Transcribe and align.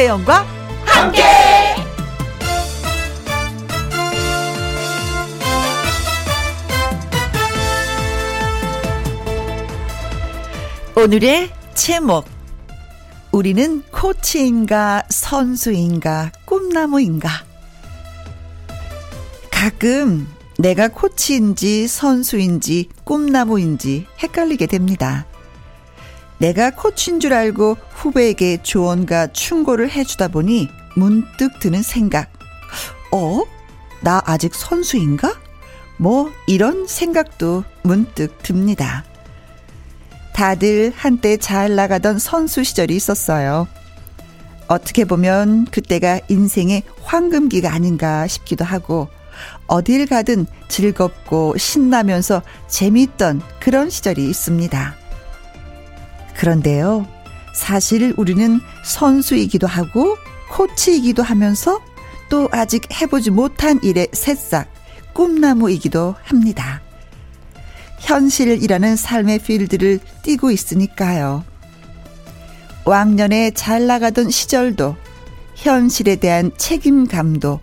김혜영과 0.00 0.46
함께. 0.86 1.22
오늘의 10.96 11.50
제목 11.74 12.24
우리는 13.30 13.82
코치인가 13.92 15.02
선수인가 15.10 16.32
꿈나무인가 16.46 17.28
가끔 19.50 20.26
내가 20.58 20.88
코치인지 20.88 21.88
선수인지 21.88 22.88
꿈나무인지 23.04 24.06
헷갈리게 24.22 24.66
됩니다. 24.66 25.26
내가 26.40 26.70
코치인 26.70 27.20
줄 27.20 27.34
알고 27.34 27.76
후배에게 27.90 28.62
조언과 28.62 29.28
충고를 29.28 29.90
해주다 29.90 30.28
보니 30.28 30.68
문득 30.96 31.60
드는 31.60 31.82
생각. 31.82 32.32
어? 33.12 33.42
나 34.00 34.22
아직 34.24 34.54
선수인가? 34.54 35.34
뭐, 35.98 36.30
이런 36.46 36.86
생각도 36.86 37.64
문득 37.82 38.42
듭니다. 38.42 39.04
다들 40.32 40.94
한때 40.96 41.36
잘 41.36 41.76
나가던 41.76 42.18
선수 42.18 42.64
시절이 42.64 42.96
있었어요. 42.96 43.68
어떻게 44.66 45.04
보면 45.04 45.66
그때가 45.66 46.20
인생의 46.28 46.84
황금기가 47.02 47.70
아닌가 47.70 48.26
싶기도 48.26 48.64
하고, 48.64 49.08
어딜 49.66 50.06
가든 50.06 50.46
즐겁고 50.68 51.58
신나면서 51.58 52.40
재미있던 52.68 53.42
그런 53.60 53.90
시절이 53.90 54.24
있습니다. 54.26 54.99
그런데요, 56.34 57.06
사실 57.54 58.14
우리는 58.16 58.60
선수이기도 58.84 59.66
하고, 59.66 60.16
코치이기도 60.50 61.22
하면서 61.22 61.80
또 62.28 62.48
아직 62.52 62.88
해보지 62.92 63.30
못한 63.30 63.80
일의 63.82 64.08
새싹, 64.12 64.68
꿈나무이기도 65.12 66.14
합니다. 66.22 66.80
현실이라는 67.98 68.96
삶의 68.96 69.40
필드를 69.40 70.00
뛰고 70.22 70.50
있으니까요. 70.50 71.44
왕년에 72.84 73.52
잘 73.52 73.86
나가던 73.86 74.30
시절도 74.30 74.96
현실에 75.54 76.16
대한 76.16 76.50
책임감도 76.56 77.60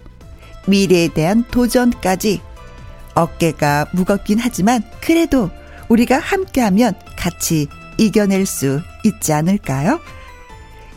미래에 0.67 1.07
대한 1.09 1.43
도전까지 1.49 2.41
어깨가 3.15 3.88
무겁긴 3.93 4.38
하지만 4.39 4.83
그래도 5.01 5.49
우리가 5.89 6.19
함께하면 6.19 6.93
같이 7.17 7.67
이겨낼 7.98 8.45
수 8.45 8.81
있지 9.03 9.34
않을까요? 9.34 10.00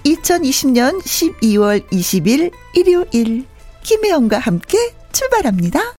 2020년 0.04 1.00
12월 1.02 1.86
20일 1.90 2.52
일요일 2.74 3.46
김혜영과 3.82 4.38
함께 4.38 4.78
출발합니다. 5.12 5.94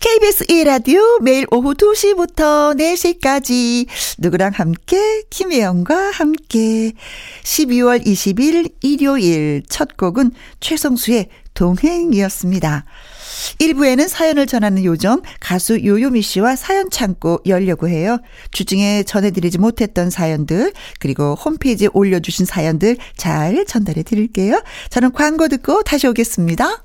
KBS 0.00 0.46
1라디오 0.46 1.20
매일 1.22 1.44
오후 1.50 1.74
2시부터 1.74 2.76
4시까지 2.78 3.86
누구랑 4.18 4.52
함께 4.54 5.22
김혜영과 5.28 6.12
함께 6.12 6.92
12월 7.42 8.04
20일 8.06 8.74
일요일 8.80 9.64
첫 9.68 9.96
곡은 9.96 10.30
최성수의 10.60 11.30
동행이었습니다. 11.54 12.84
1부에는 13.58 14.08
사연을 14.08 14.46
전하는 14.46 14.84
요정 14.84 15.22
가수 15.40 15.84
요요미 15.84 16.22
씨와 16.22 16.56
사연 16.56 16.90
창고 16.90 17.40
열려고 17.46 17.88
해요. 17.88 18.18
주중에 18.50 19.02
전해드리지 19.02 19.58
못했던 19.58 20.10
사연들 20.10 20.72
그리고 21.00 21.34
홈페이지에 21.34 21.88
올려주신 21.92 22.46
사연들 22.46 22.96
잘 23.16 23.64
전달해 23.66 24.02
드릴게요. 24.02 24.62
저는 24.90 25.12
광고 25.12 25.48
듣고 25.48 25.82
다시 25.82 26.06
오겠습니다. 26.06 26.84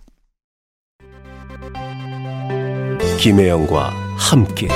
김혜영과 3.19 3.89
함께 4.17 4.67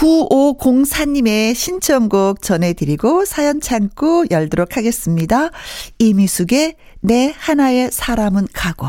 9504님의 0.00 1.54
신청곡 1.54 2.40
전해드리고 2.40 3.26
사연 3.26 3.60
창고 3.60 4.24
열도록 4.30 4.76
하겠습니다. 4.76 5.50
이미숙의 5.98 6.76
내 7.02 7.34
하나의 7.36 7.90
사람은 7.90 8.48
가고 8.52 8.86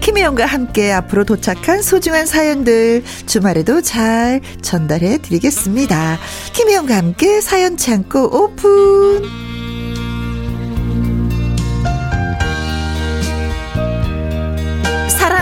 김혜영과 0.00 0.46
함께 0.46 0.92
앞으로 0.92 1.24
도착한 1.24 1.82
소중한 1.82 2.26
사연들 2.26 3.02
주말에도 3.26 3.82
잘 3.82 4.40
전달해 4.62 5.18
드리겠습니다. 5.18 6.18
김혜영과 6.52 6.96
함께 6.96 7.40
사연 7.40 7.76
창고 7.76 8.44
오픈. 8.44 9.45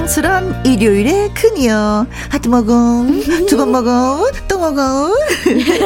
사랑스런 0.09 0.66
일요일의 0.66 1.31
큰이요. 1.32 2.06
하트 2.28 2.48
먹어. 2.48 3.06
두번 3.48 3.72
먹어. 3.72 4.31
또 4.47 4.59
먹어. 4.59 5.10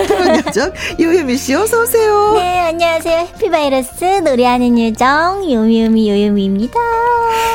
그런 0.09 0.37
여정. 0.45 0.73
요요미 0.99 1.37
씨, 1.37 1.55
어서오세요. 1.55 2.33
네, 2.35 2.61
안녕하세요. 2.67 3.19
해피바이러스 3.35 4.05
노래하는 4.25 4.77
요정, 4.79 5.45
요요미 5.51 6.11
요요미입니다. 6.11 6.75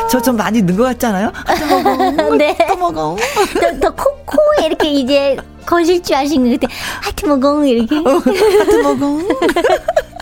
저 0.09 0.21
좀 0.21 0.37
많이 0.37 0.61
는 0.61 0.77
것 0.77 0.83
같지 0.83 1.05
않아요? 1.07 1.31
하트 1.33 1.63
먹어. 2.23 2.35
네. 2.37 2.55
또 2.69 2.77
먹어. 2.77 3.17
더, 3.59 3.79
더 3.81 3.89
콕콕 3.95 4.39
이렇게 4.63 4.87
이제 4.89 5.35
거실 5.65 6.01
줄 6.01 6.15
아신 6.15 6.49
것 6.49 6.61
같아. 6.61 6.73
하트 7.01 7.25
먹어, 7.25 7.65
이렇게. 7.65 7.97
어, 7.97 8.21
하트 8.23 8.75
먹어. 8.77 9.19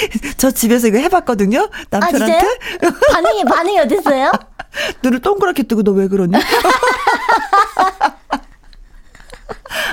저 0.36 0.50
집에서 0.50 0.86
이거 0.88 0.98
해봤거든요. 0.98 1.68
아, 1.90 1.98
남편한테. 1.98 2.38
진짜요? 2.40 2.92
반응이, 3.12 3.44
반응이 3.44 3.78
어땠어요? 3.80 4.32
눈을 5.02 5.20
동그랗게 5.20 5.62
뜨고 5.64 5.82
너 5.82 5.92
왜 5.92 6.08
그러니? 6.08 6.32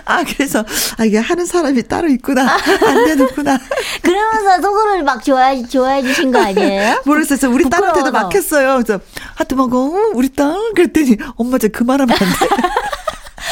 아, 0.05 0.23
그래서, 0.23 0.63
아, 0.97 1.05
이게 1.05 1.17
하는 1.17 1.45
사람이 1.45 1.83
따로 1.87 2.07
있구나. 2.09 2.51
안 2.53 3.05
되는구나. 3.05 3.57
그러면서 4.01 4.61
속으로 4.61 5.03
막 5.03 5.23
좋아해, 5.23 5.63
좋아해 5.63 6.01
주신 6.01 6.31
거 6.31 6.41
아니에요? 6.41 7.01
모르겠어요. 7.05 7.51
우리 7.53 7.69
딸한테도 7.69 8.05
부끄러워서. 8.05 8.11
막 8.11 8.33
했어요. 8.35 8.81
그래서, 8.83 8.99
하트 9.35 9.53
먹어. 9.55 9.77
우리 10.13 10.29
딸. 10.29 10.55
그랬더니, 10.75 11.17
엄마 11.37 11.57
저 11.57 11.67
그만하면 11.69 12.15
안 12.19 12.19
돼. 12.19 12.47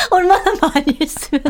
얼마나 0.09 0.43
많이 0.61 0.97
했으면. 1.01 1.43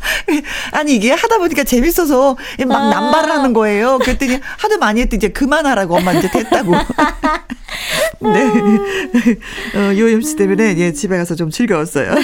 아니, 0.72 0.94
이게 0.94 1.12
하다 1.12 1.38
보니까 1.38 1.64
재밌어서 1.64 2.36
막 2.66 2.76
아. 2.76 2.90
남발을 2.90 3.30
하는 3.30 3.52
거예요. 3.52 3.98
그랬더니 3.98 4.38
하도 4.58 4.78
많이 4.78 5.00
했더니 5.00 5.18
이제 5.18 5.28
그만하라고 5.28 5.96
엄마 5.96 6.12
이제 6.12 6.30
됐다고. 6.30 6.72
네. 8.20 8.50
어, 9.76 9.96
요염 9.96 10.20
씨 10.22 10.36
때문에 10.36 10.76
예, 10.78 10.92
집에 10.92 11.16
가서 11.16 11.34
좀 11.34 11.50
즐거웠어요. 11.50 12.14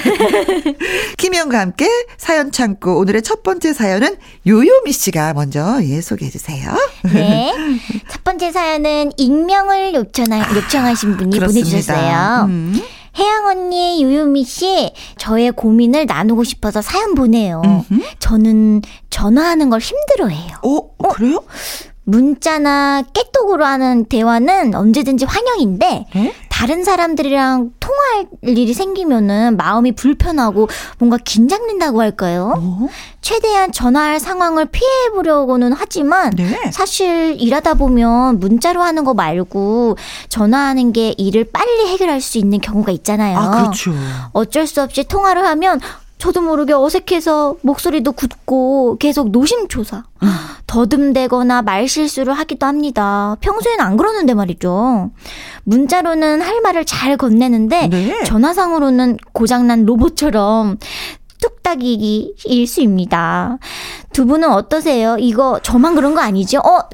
김희영과 1.19 1.61
함께 1.61 1.89
사연 2.17 2.51
창고 2.51 2.99
오늘의 2.99 3.23
첫 3.23 3.43
번째 3.43 3.73
사연은 3.73 4.17
요요미 4.47 4.93
씨가 4.93 5.35
먼저 5.35 5.81
예, 5.83 6.01
소개해 6.01 6.31
주세요. 6.31 6.75
네. 7.13 7.53
첫 8.09 8.25
번째 8.25 8.53
사연은 8.53 9.13
익명을 9.17 9.95
요청하, 9.95 10.55
요청하신 10.55 11.17
분이 11.17 11.39
보내주셨어요. 11.39 12.47
음. 12.49 12.83
혜영 13.19 13.47
언니, 13.47 14.03
요요미 14.03 14.45
씨, 14.45 14.93
저의 15.17 15.53
고민을 15.53 16.07
나누고 16.07 16.45
싶어서 16.45 16.83
사연 16.83 17.15
보내요. 17.15 17.63
음흠. 17.65 18.01
저는 18.19 18.83
전화하는 19.11 19.71
걸 19.71 19.81
힘들어해요. 19.81 20.57
어, 20.63 21.09
그래요? 21.09 21.39
문자나 22.07 23.03
깨톡으로 23.15 23.65
하는 23.65 24.05
대화는 24.05 24.75
언제든지 24.75 25.25
환영인데 25.25 26.07
에? 26.15 26.33
다른 26.65 26.83
사람들이랑 26.83 27.73
통화할 27.79 28.27
일이 28.41 28.73
생기면은 28.73 29.59
마음이 29.59 29.93
불편하고 29.93 30.67
뭔가 30.99 31.19
긴장된다고 31.19 32.01
할까요? 32.01 32.55
어? 32.57 32.89
최대한 33.21 33.71
전화할 33.71 34.19
상황을 34.19 34.65
피해 34.65 35.11
보려고는 35.13 35.75
하지만 35.75 36.31
네. 36.31 36.59
사실 36.73 37.37
일하다 37.39 37.75
보면 37.75 38.41
문자로 38.41 38.81
하는 38.81 39.05
거 39.05 39.13
말고 39.13 39.99
전화하는 40.31 40.95
게 40.95 41.15
일을 41.19 41.45
빨리 41.53 41.87
해결할 41.89 42.23
수 42.23 42.39
있는 42.39 42.63
경우가 42.63 42.93
있잖아요. 42.93 43.37
아, 43.37 43.51
그렇죠. 43.51 43.93
어쩔 44.33 44.67
수 44.67 44.81
없이 44.81 45.05
통화를 45.05 45.45
하면 45.45 45.81
저도 46.25 46.41
모르게 46.41 46.73
어색해서 46.73 47.57
목소리도 47.61 48.13
굳고 48.13 48.97
계속 48.99 49.29
노심초사. 49.29 50.05
음. 50.23 50.29
더듬대거나 50.67 51.61
말실수를 51.61 52.33
하기도 52.33 52.65
합니다. 52.65 53.37
평소에는 53.43 53.85
안 53.85 53.99
그러는데 53.99 54.33
말이죠. 54.33 55.11
문자로는 55.65 56.41
할 56.41 56.63
말을 56.63 56.87
잘 56.87 57.19
건네는데 57.19 57.89
네. 57.89 58.25
전화상으로는 58.25 59.19
고장난 59.35 59.85
로봇처럼 59.85 60.79
뚝딱이기 61.43 62.37
일수입니다. 62.47 63.59
두 64.15 64.25
분은 64.25 64.51
어떠세요? 64.51 65.19
이거 65.19 65.61
저만 65.63 65.95
그런 65.95 66.15
거 66.15 66.23
아니죠? 66.23 66.61
어, 66.61 66.89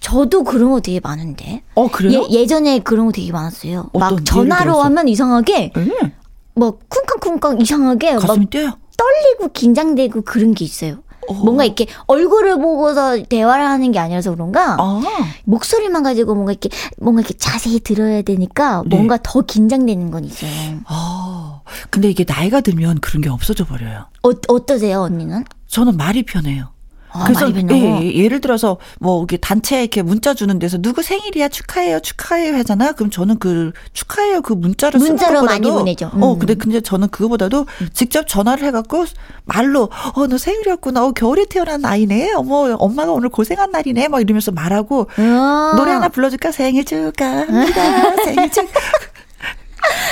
저도 0.00 0.44
그런 0.44 0.70
거 0.70 0.80
되게 0.80 0.98
많은데. 0.98 1.62
어, 1.74 1.90
그래요? 1.90 2.26
예, 2.30 2.40
예전에 2.40 2.78
그런 2.78 3.04
거 3.04 3.12
되게 3.12 3.32
많았어요. 3.32 3.90
막 3.92 4.24
전화로? 4.24 4.80
하면 4.80 5.08
이상하게 5.08 5.72
예. 5.76 6.12
막 6.54 6.78
쿵쾅쿵쾅 6.88 7.60
이상하게 7.60 8.14
막 8.14 8.20
가슴이 8.20 8.46
뛰어요. 8.46 8.72
떨리고 8.96 9.52
긴장되고 9.52 10.22
그런 10.22 10.54
게 10.54 10.64
있어요. 10.64 11.02
어. 11.28 11.34
뭔가 11.34 11.64
이렇게 11.64 11.86
얼굴을 12.06 12.56
보고서 12.56 13.22
대화를 13.22 13.64
하는 13.64 13.92
게 13.92 13.98
아니라서 13.98 14.32
그런가 14.32 14.76
아, 14.78 15.00
목소리만 15.44 16.02
가지고 16.02 16.34
뭔가 16.34 16.52
이렇게 16.52 16.68
뭔가 16.98 17.20
이렇게 17.20 17.34
자세히 17.34 17.78
들어야 17.80 18.22
되니까 18.22 18.82
네. 18.86 18.96
뭔가 18.96 19.18
더 19.22 19.40
긴장되는 19.40 20.10
건 20.10 20.24
있어요. 20.24 20.50
아. 20.86 21.60
근데 21.90 22.10
이게 22.10 22.24
나이가 22.26 22.60
들면 22.60 23.00
그런 23.00 23.22
게 23.22 23.28
없어져 23.28 23.64
버려요. 23.64 24.06
어, 24.22 24.30
어떠세요 24.48 25.00
언니는? 25.00 25.44
저는 25.68 25.96
말이 25.96 26.22
편해요. 26.24 26.71
아, 27.12 27.24
그래서 27.24 27.52
편해요? 27.52 28.00
예, 28.00 28.06
예, 28.06 28.14
예를 28.24 28.40
들어서 28.40 28.78
뭐 29.00 29.22
이게 29.24 29.36
단체 29.36 29.80
이렇게 29.80 30.02
문자 30.02 30.34
주는 30.34 30.58
데서 30.58 30.78
누구 30.78 31.02
생일이야 31.02 31.48
축하해요 31.48 32.00
축하해요 32.00 32.56
하잖아. 32.56 32.92
그럼 32.92 33.10
저는 33.10 33.38
그 33.38 33.72
축하해요 33.92 34.42
그 34.42 34.52
문자를 34.54 34.98
문자로 34.98 35.42
많이 35.42 35.70
보내죠. 35.70 36.10
어 36.20 36.32
음. 36.34 36.38
근데 36.38 36.54
근데 36.54 36.80
저는 36.80 37.08
그거보다도 37.08 37.66
직접 37.92 38.26
전화를 38.26 38.64
해갖고 38.68 39.04
말로 39.44 39.90
어 40.14 40.26
너 40.26 40.38
생일이었구나. 40.38 41.04
어 41.04 41.12
겨울에 41.12 41.44
태어난 41.44 41.84
아이네. 41.84 42.32
어머 42.34 42.74
엄마가 42.78 43.12
오늘 43.12 43.28
고생한 43.28 43.70
날이네. 43.70 44.08
막 44.08 44.20
이러면서 44.20 44.50
말하고 44.52 45.08
아. 45.16 45.74
노래 45.76 45.90
하나 45.92 46.08
불러줄까? 46.08 46.52
생일 46.52 46.84
축하합니다. 46.84 48.16
생일 48.24 48.50
축. 48.50 48.66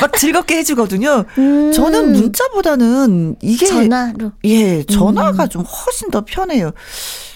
막 0.01 0.13
즐겁게 0.17 0.57
해주거든요. 0.59 1.25
음. 1.39 1.73
저는 1.73 2.13
문자보다는 2.13 3.37
이게 3.43 3.67
전화로 3.67 4.33
예, 4.45 4.83
전화가 4.85 5.45
음. 5.45 5.49
좀 5.49 5.63
훨씬 5.63 6.11
더 6.11 6.25
편해요. 6.25 6.73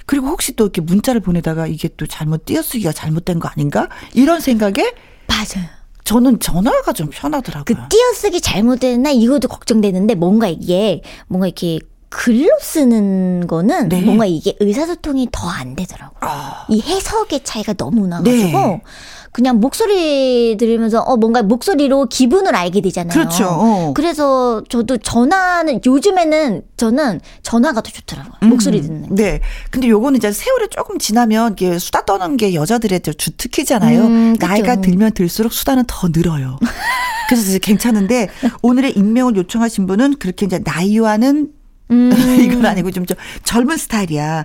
그리고 0.07 0.29
혹시 0.29 0.55
또 0.55 0.65
이렇게 0.65 0.81
문자를 0.81 1.21
보내다가 1.21 1.67
이게 1.67 1.89
또 1.97 2.07
잘못 2.07 2.45
띄어쓰기가 2.45 2.93
잘못된 2.93 3.39
거 3.39 3.49
아닌가? 3.49 3.89
이런 4.13 4.41
생각에 4.41 4.93
맞아요. 5.27 5.67
저는 6.05 6.39
전화가 6.39 6.93
좀그 6.93 7.13
편하더라고요. 7.17 7.89
띄어쓰기 7.89 8.43
잘못됐나 8.43 9.11
이것도 9.11 9.49
걱정되는데 9.49 10.15
뭔가 10.15 10.49
이게 10.49 11.01
뭔가 11.29 11.47
이렇게 11.47 11.79
글로 12.09 12.49
쓰는 12.61 13.47
거는 13.47 13.89
네. 13.89 14.01
뭔가 14.03 14.25
이게 14.27 14.57
의사소통이 14.61 15.29
더 15.33 15.49
안 15.55 15.77
되더라고요. 15.77 16.19
아, 16.21 16.65
이 16.69 16.81
해석의 16.81 17.43
차이가 17.45 17.73
너무 17.75 18.07
나가지고 18.09 18.59
네. 18.59 18.83
그냥 19.31 19.59
목소리 19.61 20.57
들으면서 20.57 21.01
어 21.01 21.17
뭔가 21.17 21.43
목소리로 21.43 22.07
기분을 22.07 22.55
알게 22.55 22.81
되잖아요. 22.81 23.13
그렇죠. 23.13 23.47
어. 23.49 23.93
그래서 23.95 24.63
저도 24.69 24.97
전화는 24.99 25.81
요즘에는 25.85 26.63
저는 26.77 27.21
전화가 27.43 27.81
더 27.81 27.91
좋더라고요. 27.91 28.49
목소리 28.49 28.81
듣는 28.81 29.15
게. 29.17 29.23
네. 29.23 29.41
근데 29.71 29.89
요거는 29.89 30.19
이제 30.19 30.31
세월이 30.33 30.69
조금 30.71 30.99
지나면 30.99 31.53
이게 31.55 31.79
수다 31.79 32.05
떠는 32.05 32.37
게 32.37 32.55
여자들의 32.55 33.01
저 33.01 33.13
주특기잖아요. 33.13 34.05
음, 34.05 34.33
그쵸. 34.35 34.47
나이가 34.47 34.81
들면 34.81 35.13
들수록 35.13 35.53
수다는 35.53 35.85
더 35.89 36.09
늘어요. 36.09 36.59
그래서 37.29 37.49
이제 37.49 37.59
괜찮은데 37.59 38.29
오늘의 38.63 38.93
임명을 38.93 39.35
요청하신 39.37 39.87
분은 39.87 40.17
그렇게 40.19 40.47
이제 40.47 40.61
나이와는 40.65 41.49
음. 41.91 42.11
이건 42.41 42.65
아니고 42.67 42.91
좀, 42.91 43.05
좀 43.07 43.17
젊은 43.45 43.77
스타일이야. 43.77 44.45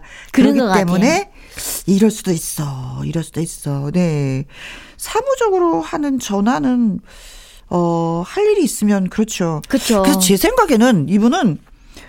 같아요. 0.68 0.86
때문에 0.86 1.30
이럴 1.86 2.12
수도 2.12 2.31
있어. 2.31 3.01
이럴 3.06 3.24
수도 3.24 3.41
있어. 3.41 3.91
네. 3.94 4.45
사무적으로 4.97 5.81
하는 5.81 6.19
전화는 6.19 7.00
어, 7.69 8.24
할 8.25 8.45
일이 8.47 8.63
있으면 8.63 9.09
그렇죠. 9.09 9.62
그쵸. 9.69 10.01
그래서 10.01 10.19
제 10.19 10.36
생각에는 10.38 11.07
이분은 11.09 11.59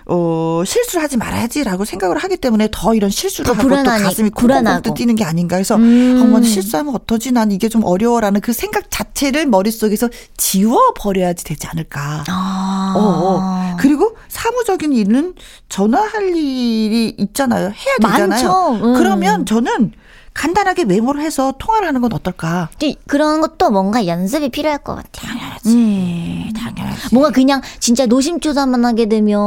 어, 0.07 0.63
실수를 0.65 1.03
하지 1.03 1.15
말아야지라고 1.17 1.85
생각을 1.85 2.17
하기 2.17 2.37
때문에 2.37 2.69
더 2.71 2.95
이런 2.95 3.09
실수를 3.11 3.45
더 3.45 3.53
하고 3.53 3.69
또 3.69 3.75
불안하니- 3.75 4.03
가슴이 4.03 4.29
불안하고. 4.31 4.75
콩콩콩 4.77 4.93
뛰는 4.95 5.15
게 5.15 5.23
아닌가 5.23 5.57
해서 5.57 5.75
음. 5.75 6.19
어머 6.23 6.41
실수하면 6.41 6.95
어떠지? 6.95 7.31
난 7.31 7.51
이게 7.51 7.69
좀 7.69 7.83
어려워라는 7.83 8.41
그 8.41 8.51
생각 8.51 8.89
자체를 8.89 9.45
머릿속에서 9.45 10.09
지워 10.35 10.93
버려야지 10.95 11.43
되지 11.43 11.67
않을까. 11.67 12.23
아. 12.27 12.93
어, 12.97 12.99
어. 13.01 13.77
그리고 13.79 14.10
사무적인 14.31 14.93
일은 14.93 15.35
전화할 15.67 16.29
일이 16.35 17.13
있잖아요. 17.17 17.65
해야 17.65 17.97
되잖아요. 18.01 18.27
많죠. 18.29 18.71
음. 18.85 18.93
그러면 18.93 19.45
저는 19.45 19.91
간단하게 20.33 20.85
메모를 20.85 21.21
해서 21.21 21.53
통화를 21.59 21.87
하는 21.87 22.01
건 22.01 22.13
어떨까? 22.13 22.69
그런 23.07 23.41
것도 23.41 23.69
뭔가 23.69 24.07
연습이 24.07 24.49
필요할 24.49 24.79
것 24.79 24.95
같아요. 24.95 25.31
음. 25.67 26.51
당연하지. 26.55 27.09
뭔가 27.13 27.31
그냥 27.31 27.61
진짜 27.79 28.05
노심초사만 28.05 28.83
하게 28.85 29.07
되면 29.07 29.39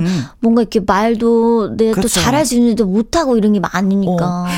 음, 0.00 0.06
음. 0.06 0.24
뭔가 0.40 0.62
이렇게 0.62 0.80
말도 0.80 1.76
내가 1.76 1.90
또 1.92 1.94
그렇죠. 1.96 2.20
잘할 2.20 2.46
수 2.46 2.54
있는데 2.54 2.84
못하고 2.84 3.36
이런 3.36 3.52
게 3.52 3.60
많으니까. 3.60 4.12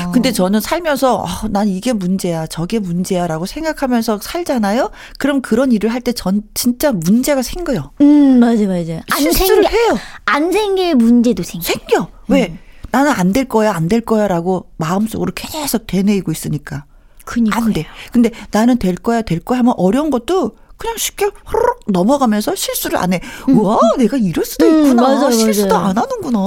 어. 0.07 0.11
근데 0.11 0.31
저는 0.31 0.61
살면서 0.61 1.17
어, 1.17 1.27
난 1.49 1.67
이게 1.67 1.91
문제야, 1.93 2.47
저게 2.47 2.79
문제야라고 2.79 3.45
생각하면서 3.45 4.19
살잖아요. 4.21 4.89
그럼 5.17 5.41
그런 5.41 5.71
일을 5.71 5.89
할 5.91 6.03
때 6.03 6.13
전 6.13 6.43
진짜 6.53 6.91
문제가 6.91 7.41
생겨요. 7.41 7.91
음, 8.01 8.39
맞아, 8.39 8.65
맞아. 8.67 9.01
안 9.11 9.19
실수를 9.19 9.63
생겨, 9.63 9.69
해요. 9.69 9.97
안 10.25 10.51
생길 10.51 10.95
문제도 10.95 11.41
생겨. 11.43 11.63
생겨. 11.65 12.07
왜? 12.27 12.57
나는 12.93 13.11
안 13.11 13.33
될 13.33 13.45
거야, 13.45 13.73
안 13.73 13.89
될 13.89 14.01
거야 14.01 14.27
라고 14.27 14.67
마음속으로 14.77 15.31
계속 15.35 15.87
되뇌이고 15.87 16.31
있으니까. 16.31 16.85
그니까요. 17.25 17.63
안 17.65 17.73
돼. 17.73 17.85
근데 18.11 18.29
나는 18.51 18.77
될 18.77 18.95
거야, 18.95 19.21
될 19.23 19.39
거야 19.39 19.59
하면 19.59 19.73
어려운 19.77 20.09
것도 20.11 20.51
그냥 20.77 20.97
쉽게 20.97 21.25
후루룩 21.45 21.79
넘어가면서 21.87 22.55
실수를 22.55 22.97
안 22.99 23.13
해. 23.13 23.21
와, 23.55 23.79
내가 23.97 24.17
이럴 24.17 24.45
수도 24.45 24.65
음, 24.65 24.83
있구나. 24.85 25.01
맞아요, 25.01 25.31
실수도 25.31 25.73
맞아요. 25.75 25.87
안 25.89 25.97
하는구나. 25.97 26.39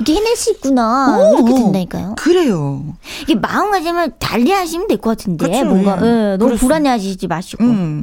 이게 0.00 0.14
해낼 0.14 0.36
수 0.36 0.50
있구나. 0.52 1.16
어, 1.18 1.32
이렇게 1.34 1.52
어. 1.52 1.54
된다니까요. 1.56 2.14
그래요. 2.18 2.84
이게 3.22 3.34
마음가짐을 3.34 4.18
달리 4.18 4.52
하시면 4.52 4.88
될 4.88 4.98
것 4.98 5.16
같은데. 5.16 5.46
그렇죠. 5.46 5.64
뭔가, 5.64 5.98
예. 6.02 6.32
예, 6.32 6.36
너무. 6.36 6.56
불안해 6.56 6.88
하시지 6.90 7.26
마시고. 7.26 7.64
음. 7.64 8.02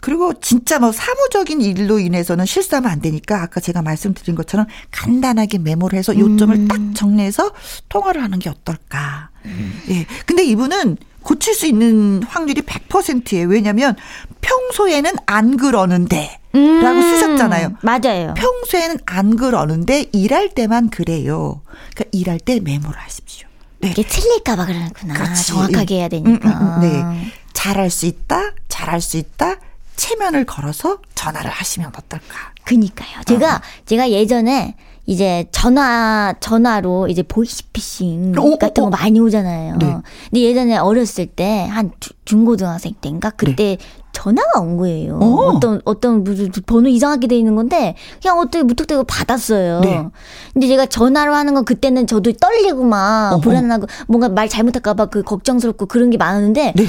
그리고 0.00 0.34
진짜 0.40 0.78
뭐 0.78 0.92
사무적인 0.92 1.60
일로 1.62 1.98
인해서는 1.98 2.46
실수하면 2.46 2.90
안 2.90 3.00
되니까 3.00 3.42
아까 3.42 3.60
제가 3.60 3.82
말씀드린 3.82 4.36
것처럼 4.36 4.66
간단하게 4.90 5.58
메모를 5.58 5.98
해서 5.98 6.16
요점을 6.16 6.54
음. 6.54 6.68
딱 6.68 6.78
정리해서 6.94 7.52
통화를 7.88 8.22
하는 8.22 8.38
게 8.38 8.50
어떨까. 8.50 9.30
음. 9.46 9.80
예. 9.88 10.06
근데 10.26 10.44
이분은 10.44 10.98
고칠 11.22 11.54
수 11.54 11.66
있는 11.66 12.22
확률이 12.22 12.62
100%예요. 12.62 13.48
왜냐면 13.48 13.96
평소에는 14.42 15.10
안 15.26 15.56
그러는데 15.56 16.38
라고 16.52 16.98
음, 16.98 17.02
쓰셨잖아요. 17.02 17.74
맞아요. 17.82 18.34
평소에는 18.34 18.98
안 19.06 19.36
그러는데 19.36 20.06
일할 20.12 20.50
때만 20.50 20.88
그래요. 20.90 21.60
그러니까 21.94 22.04
일할 22.12 22.38
때 22.38 22.60
메모를 22.60 22.96
하십시오. 22.98 23.48
네. 23.80 23.90
이게 23.90 24.02
틀릴까봐 24.04 24.66
그러구나. 24.66 25.14
그렇지. 25.14 25.46
정확하게 25.48 25.96
해야 25.96 26.06
음, 26.06 26.10
되니까. 26.10 26.48
음, 26.48 26.66
음, 26.66 26.80
네. 26.80 27.32
잘할 27.52 27.90
수 27.90 28.06
있다, 28.06 28.52
잘할 28.68 29.00
수 29.00 29.16
있다, 29.16 29.56
체면을 29.96 30.44
걸어서 30.44 30.98
전화를 31.14 31.50
하시면 31.50 31.90
어떨까. 31.96 32.52
그니까요. 32.64 33.22
제가 33.26 33.62
제가 33.86 34.10
예전에 34.10 34.76
이제 35.06 35.46
전화 35.52 36.34
전화로 36.40 37.08
이제 37.08 37.22
보이스피싱 37.22 38.34
오, 38.38 38.58
같은 38.58 38.82
오, 38.82 38.86
거 38.86 38.88
오. 38.88 38.90
많이 38.90 39.20
오잖아요. 39.20 39.76
네. 39.78 39.96
근데 40.30 40.40
예전에 40.42 40.76
어렸을 40.76 41.26
때 41.26 41.66
한 41.66 41.92
중고등학생 42.24 42.94
때인가 43.00 43.30
그때 43.30 43.78
전화가 44.16 44.60
온 44.60 44.78
거예요. 44.78 45.18
네. 45.18 45.26
오. 45.26 45.50
어떤 45.50 45.82
어떤 45.84 46.24
무슨 46.24 46.50
번호 46.64 46.88
이상하게 46.88 47.26
돼 47.26 47.36
있는 47.36 47.54
건데 47.54 47.94
그냥 48.22 48.38
어떻게 48.38 48.62
무턱대고 48.62 49.04
받았어요. 49.04 49.80
네. 49.80 50.06
근데 50.54 50.68
제가 50.68 50.86
전화로 50.86 51.34
하는 51.34 51.52
건 51.52 51.66
그때는 51.66 52.06
저도 52.06 52.32
떨리고 52.32 52.82
막 52.84 53.32
어허. 53.32 53.40
불안하고 53.42 53.86
뭔가 54.08 54.30
말 54.30 54.48
잘못할까봐 54.48 55.06
그 55.06 55.22
걱정스럽고 55.22 55.84
그런 55.84 56.08
게 56.08 56.16
많은데 56.16 56.72
네. 56.74 56.84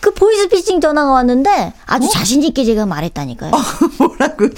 그 0.00 0.14
보이스피싱 0.14 0.80
전화가 0.80 1.10
왔는데 1.10 1.72
아주 1.84 2.06
어? 2.06 2.10
자신 2.10 2.44
있게 2.44 2.64
제가 2.64 2.86
말했다니까요. 2.86 3.50
뭐라고. 3.98 4.48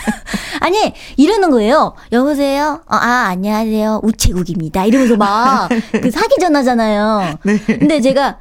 아니 0.60 0.94
이러는 1.18 1.50
거예요. 1.50 1.92
여보세요. 2.12 2.80
어, 2.86 2.96
아 2.96 3.26
안녕하세요. 3.28 4.00
우체국입니다. 4.02 4.86
이러면서 4.86 5.16
막 5.16 5.68
그 6.02 6.10
사기 6.10 6.36
전화잖아요. 6.40 7.38
네. 7.42 7.58
근데 7.58 8.00
제가 8.00 8.38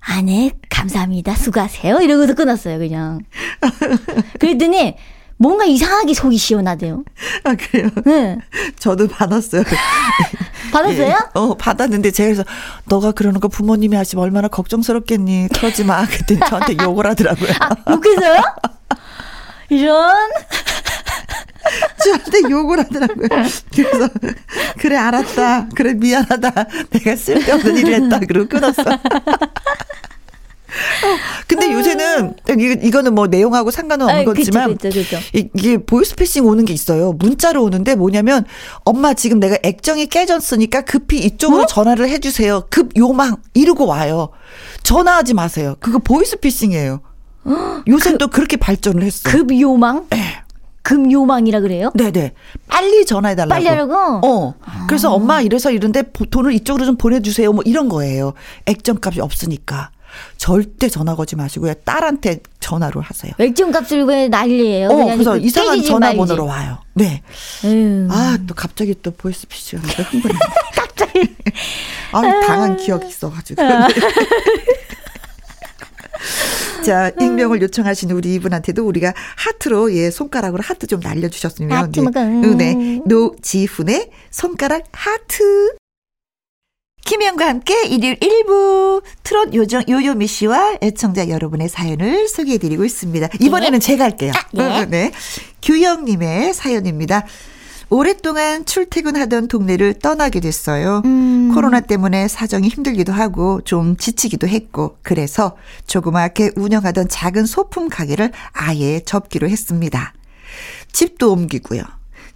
아 0.00 0.22
네 0.22 0.52
감사합니다. 0.68 1.34
수고하세요. 1.34 2.00
이러고서 2.00 2.34
끊었어요 2.34 2.78
그냥. 2.78 3.20
그랬더니 4.40 4.96
뭔가 5.36 5.64
이상하게 5.64 6.12
속이 6.12 6.36
시원하대요. 6.36 7.02
아, 7.44 7.54
그래요. 7.54 7.88
네. 8.04 8.36
저도 8.78 9.08
받았어요. 9.08 9.62
받았어요? 10.72 11.08
예. 11.08 11.14
어, 11.34 11.54
받았는데 11.54 12.10
제가 12.10 12.26
그래서 12.26 12.44
너가 12.86 13.12
그러는 13.12 13.40
거 13.40 13.48
부모님이 13.48 13.96
하시면 13.96 14.22
얼마나 14.22 14.48
걱정스럽겠니. 14.48 15.48
그러지 15.54 15.84
마. 15.84 16.04
그랬더니 16.06 16.40
저한테 16.40 16.76
욕을 16.82 17.06
하더라고요. 17.06 17.52
아 17.58 17.74
욕했어요? 17.90 18.42
이런 19.70 20.30
저한테 22.04 22.50
욕을 22.50 22.78
하더라고요. 22.80 23.28
그래서 23.74 24.08
그래 24.78 24.96
알았다. 24.96 25.68
그래 25.74 25.94
미안하다. 25.94 26.52
내가 26.90 27.16
쓸데없는 27.16 27.76
일을 27.76 27.94
했다. 28.02 28.18
그러고 28.20 28.48
끊었어. 28.48 28.82
근데 31.48 31.72
요새는 31.72 32.34
이 32.82 32.90
거는 32.92 33.14
뭐 33.14 33.26
내용하고 33.26 33.70
상관은 33.72 34.06
없는 34.06 34.22
아, 34.22 34.24
거지만 34.24 34.76
그쵸, 34.76 34.88
그쵸, 34.88 35.00
그쵸. 35.16 35.18
이 35.34 35.48
게 35.60 35.78
보이스피싱 35.78 36.44
오는 36.46 36.64
게 36.64 36.72
있어요. 36.72 37.12
문자로 37.12 37.62
오는데 37.64 37.96
뭐냐면 37.96 38.44
엄마 38.84 39.12
지금 39.14 39.40
내가 39.40 39.58
액정이 39.62 40.06
깨졌으니까 40.06 40.82
급히 40.82 41.18
이쪽으로 41.18 41.62
어? 41.62 41.66
전화를 41.66 42.08
해주세요. 42.08 42.66
급 42.70 42.96
요망 42.96 43.36
이러고 43.52 43.86
와요. 43.86 44.30
전화하지 44.84 45.34
마세요. 45.34 45.74
그거 45.80 45.98
보이스피싱이에요. 45.98 47.00
요새 47.88 48.12
그, 48.12 48.18
또 48.18 48.28
그렇게 48.28 48.56
발전을 48.56 49.02
했어. 49.02 49.28
급 49.28 49.50
요망? 49.58 50.06
네. 50.10 50.42
금요망이라 50.82 51.60
그래요? 51.60 51.90
네네. 51.94 52.32
빨리 52.68 53.04
전화해달라고. 53.04 53.50
빨리 53.50 53.66
하라고? 53.68 53.94
어. 53.94 54.54
아. 54.64 54.86
그래서 54.88 55.12
엄마 55.12 55.40
이래서 55.40 55.70
이런데 55.70 56.02
돈을 56.30 56.52
이쪽으로 56.54 56.86
좀 56.86 56.96
보내주세요. 56.96 57.52
뭐 57.52 57.62
이런 57.66 57.88
거예요. 57.88 58.32
액정값이 58.66 59.20
없으니까. 59.20 59.90
절대 60.36 60.88
전화 60.88 61.14
걸지 61.14 61.36
마시고요. 61.36 61.74
딸한테 61.84 62.40
전화를 62.58 63.00
하세요. 63.00 63.32
액정값을 63.38 64.04
왜 64.04 64.28
난리예요? 64.28 64.88
어, 64.88 65.04
그래서 65.12 65.32
그 65.32 65.38
이상한 65.38 65.82
전화번호로 65.82 66.46
와요. 66.46 66.78
네. 66.94 67.22
에휴. 67.64 68.08
아, 68.10 68.36
또 68.46 68.54
갑자기 68.54 68.94
또 69.02 69.12
보이스피싱 69.12 69.78
하니까 69.78 70.02
흥분해. 70.04 70.34
갑자기. 70.74 71.36
아, 72.12 72.22
당한 72.46 72.76
기억이 72.76 73.06
있어가지고. 73.08 73.62
아. 76.20 76.82
자, 76.82 77.10
익명을 77.20 77.60
요청하신 77.62 78.10
우리 78.10 78.34
이분한테도 78.34 78.86
우리가 78.86 79.12
하트로, 79.36 79.92
예, 79.94 80.10
손가락으로 80.10 80.62
하트 80.62 80.86
좀 80.86 81.00
날려 81.00 81.28
주셨으면. 81.28 81.76
하트 81.76 82.00
먹어. 82.00 82.22
네. 82.22 82.74
네. 82.74 83.00
노지훈의 83.04 84.10
손가락 84.30 84.84
하트. 84.92 85.74
김현과 87.04 87.48
함께 87.48 87.86
일요일 87.88 88.16
1부 88.20 89.02
트롯 89.24 89.54
요정 89.54 89.82
요요미 89.88 90.26
씨와 90.26 90.76
애청자 90.80 91.28
여러분의 91.28 91.68
사연을 91.68 92.28
소개해드리고 92.28 92.84
있습니다. 92.84 93.28
이번에는 93.40 93.78
네. 93.80 93.84
제가 93.84 94.04
할게요. 94.04 94.32
아, 94.36 94.84
네. 94.84 94.86
네. 94.86 95.12
규영님의 95.62 96.54
사연입니다. 96.54 97.26
오랫동안 97.90 98.64
출퇴근하던 98.64 99.48
동네를 99.48 99.94
떠나게 99.94 100.38
됐어요. 100.40 101.02
음. 101.04 101.52
코로나 101.52 101.80
때문에 101.80 102.28
사정이 102.28 102.68
힘들기도 102.68 103.12
하고 103.12 103.60
좀 103.62 103.96
지치기도 103.96 104.46
했고 104.46 104.96
그래서 105.02 105.56
조그맣게 105.88 106.52
운영하던 106.54 107.08
작은 107.08 107.46
소품 107.46 107.88
가게를 107.88 108.30
아예 108.52 109.00
접기로 109.00 109.48
했습니다. 109.48 110.14
집도 110.92 111.32
옮기고요. 111.32 111.82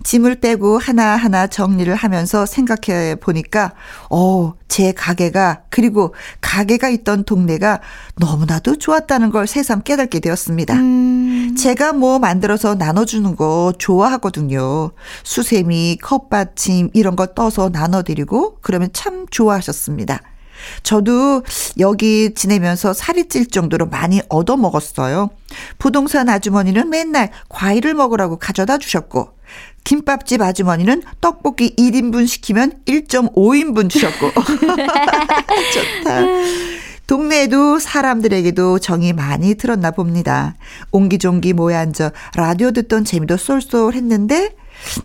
짐을 0.02 0.40
빼고 0.40 0.78
하나하나 0.78 1.46
정리를 1.46 1.94
하면서 1.94 2.46
생각해 2.46 3.16
보니까, 3.16 3.72
어, 4.10 4.54
제 4.68 4.92
가게가, 4.92 5.62
그리고 5.70 6.14
가게가 6.40 6.88
있던 6.88 7.24
동네가 7.24 7.80
너무나도 8.16 8.76
좋았다는 8.76 9.30
걸 9.30 9.46
새삼 9.46 9.82
깨닫게 9.82 10.20
되었습니다. 10.20 10.74
음. 10.74 11.54
제가 11.56 11.92
뭐 11.92 12.18
만들어서 12.18 12.74
나눠주는 12.74 13.36
거 13.36 13.72
좋아하거든요. 13.78 14.90
수세미, 15.22 15.98
컵받침, 16.02 16.90
이런 16.92 17.16
거 17.16 17.26
떠서 17.26 17.68
나눠드리고, 17.68 18.58
그러면 18.60 18.90
참 18.92 19.26
좋아하셨습니다. 19.30 20.20
저도 20.82 21.42
여기 21.78 22.32
지내면서 22.34 22.92
살이 22.94 23.28
찔 23.28 23.48
정도로 23.48 23.86
많이 23.86 24.22
얻어 24.28 24.56
먹었어요. 24.56 25.30
부동산 25.78 26.28
아주머니는 26.28 26.88
맨날 26.90 27.30
과일을 27.48 27.94
먹으라고 27.94 28.38
가져다 28.38 28.78
주셨고, 28.78 29.33
김밥집 29.84 30.40
아주머니는 30.40 31.02
떡볶이 31.20 31.74
1인분 31.76 32.26
시키면 32.26 32.72
1.5인분 32.86 33.90
주셨고. 33.90 34.30
좋다. 35.74 36.24
동네에도 37.06 37.78
사람들에게도 37.78 38.78
정이 38.78 39.12
많이 39.12 39.54
들었나 39.54 39.90
봅니다. 39.90 40.56
옹기종기 40.90 41.52
모여 41.52 41.76
앉아 41.76 42.12
라디오 42.34 42.70
듣던 42.70 43.04
재미도 43.04 43.36
쏠쏠했는데 43.36 44.56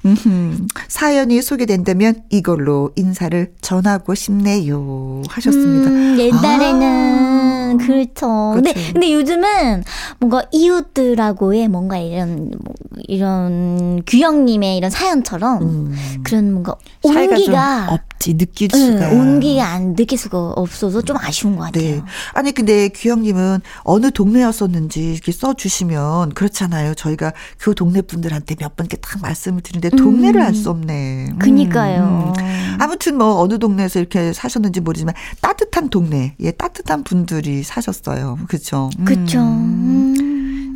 음, 0.05 0.67
사연이 0.87 1.41
소개된다면 1.41 2.23
이걸로 2.29 2.91
인사를 2.95 3.53
전하고 3.61 4.15
싶네요. 4.15 5.21
하셨습니다. 5.29 5.89
음, 5.89 6.19
옛날에는 6.19 6.83
아, 6.83 7.77
그렇죠. 7.85 8.51
근데 8.55 8.73
그렇죠. 8.73 8.93
근데 8.93 9.13
요즘은 9.13 9.83
뭔가 10.19 10.43
이웃들하고의 10.51 11.67
뭔가 11.67 11.97
이런 11.97 12.51
뭐 12.63 12.73
이런 13.07 14.01
규영님의 14.05 14.77
이런 14.77 14.89
사연처럼 14.91 15.61
음. 15.61 15.95
그런 16.23 16.51
뭔가 16.51 16.75
온기가 17.03 17.99
없지 18.19 18.37
느낄 18.37 18.69
수가 18.71 19.11
응, 19.11 19.19
온기가 19.19 19.65
안 19.65 19.95
느낄 19.95 20.17
수가 20.17 20.51
없어서 20.51 21.01
좀 21.01 21.17
아쉬운 21.17 21.55
것 21.55 21.63
같아요. 21.63 21.95
네. 21.95 22.01
아니 22.33 22.51
근데 22.51 22.89
규영님은 22.89 23.61
어느 23.83 24.11
동네였었는지 24.11 25.13
이렇게 25.13 25.31
써주시면 25.31 26.33
그렇잖아요. 26.33 26.93
저희가 26.95 27.33
그 27.57 27.73
동네 27.73 28.01
분들한테 28.01 28.55
몇 28.59 28.75
번께 28.75 28.97
딱 28.97 29.21
말씀을 29.21 29.61
드리는데 29.61 29.95
동네를 29.95 30.41
음. 30.41 30.45
알수 30.45 30.69
없네. 30.69 31.29
음. 31.31 31.39
그니까요. 31.39 32.33
음. 32.37 32.77
아무튼 32.79 33.17
뭐 33.17 33.39
어느 33.39 33.57
동네에서 33.57 33.99
이렇게 33.99 34.33
사셨는지 34.33 34.81
모르지만 34.81 35.15
따뜻한 35.41 35.89
동네, 35.89 36.35
예 36.39 36.51
따뜻한 36.51 37.03
분들이 37.03 37.63
사셨어요. 37.63 38.37
그렇죠. 38.47 38.89
그렇죠. 39.05 39.39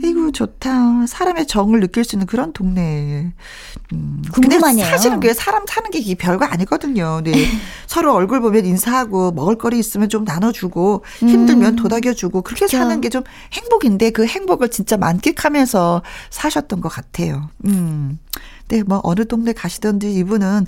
음. 0.04 0.10
이고 0.10 0.32
좋다. 0.32 1.06
사람의 1.08 1.48
정을 1.48 1.80
느낄 1.80 2.04
수 2.04 2.16
있는 2.16 2.28
그런 2.28 2.52
동네. 2.54 3.34
음. 3.94 4.22
궁금하네요. 4.34 4.86
사실은 4.86 5.20
그 5.20 5.34
사람 5.34 5.66
사는 5.66 5.90
게 5.92 6.16
별거 6.16 6.46
아니거든요. 6.46 7.22
네. 7.24 7.32
서로 7.88 8.14
얼굴 8.14 8.42
보면 8.42 8.66
인사하고 8.66 9.32
먹을거리 9.32 9.80
있으면 9.80 10.10
좀 10.10 10.24
나눠주고 10.26 11.04
힘들면 11.20 11.74
음. 11.74 11.76
도닥여주고 11.78 12.42
그렇게 12.42 12.66
그쵸. 12.66 12.78
사는 12.78 13.00
게 13.02 13.14
좀 13.14 13.22
행복인데 13.54 14.10
그 14.10 14.26
행복을 14.26 14.70
진짜 14.70 14.98
만끽하면서 14.98 16.02
사셨던 16.32 16.82
것 16.82 16.90
같아요. 16.90 17.50
음. 17.66 18.18
네, 18.70 18.82
뭐 18.82 19.00
어느 19.04 19.28
동네 19.28 19.54
가시던지 19.54 20.12
이분은 20.16 20.66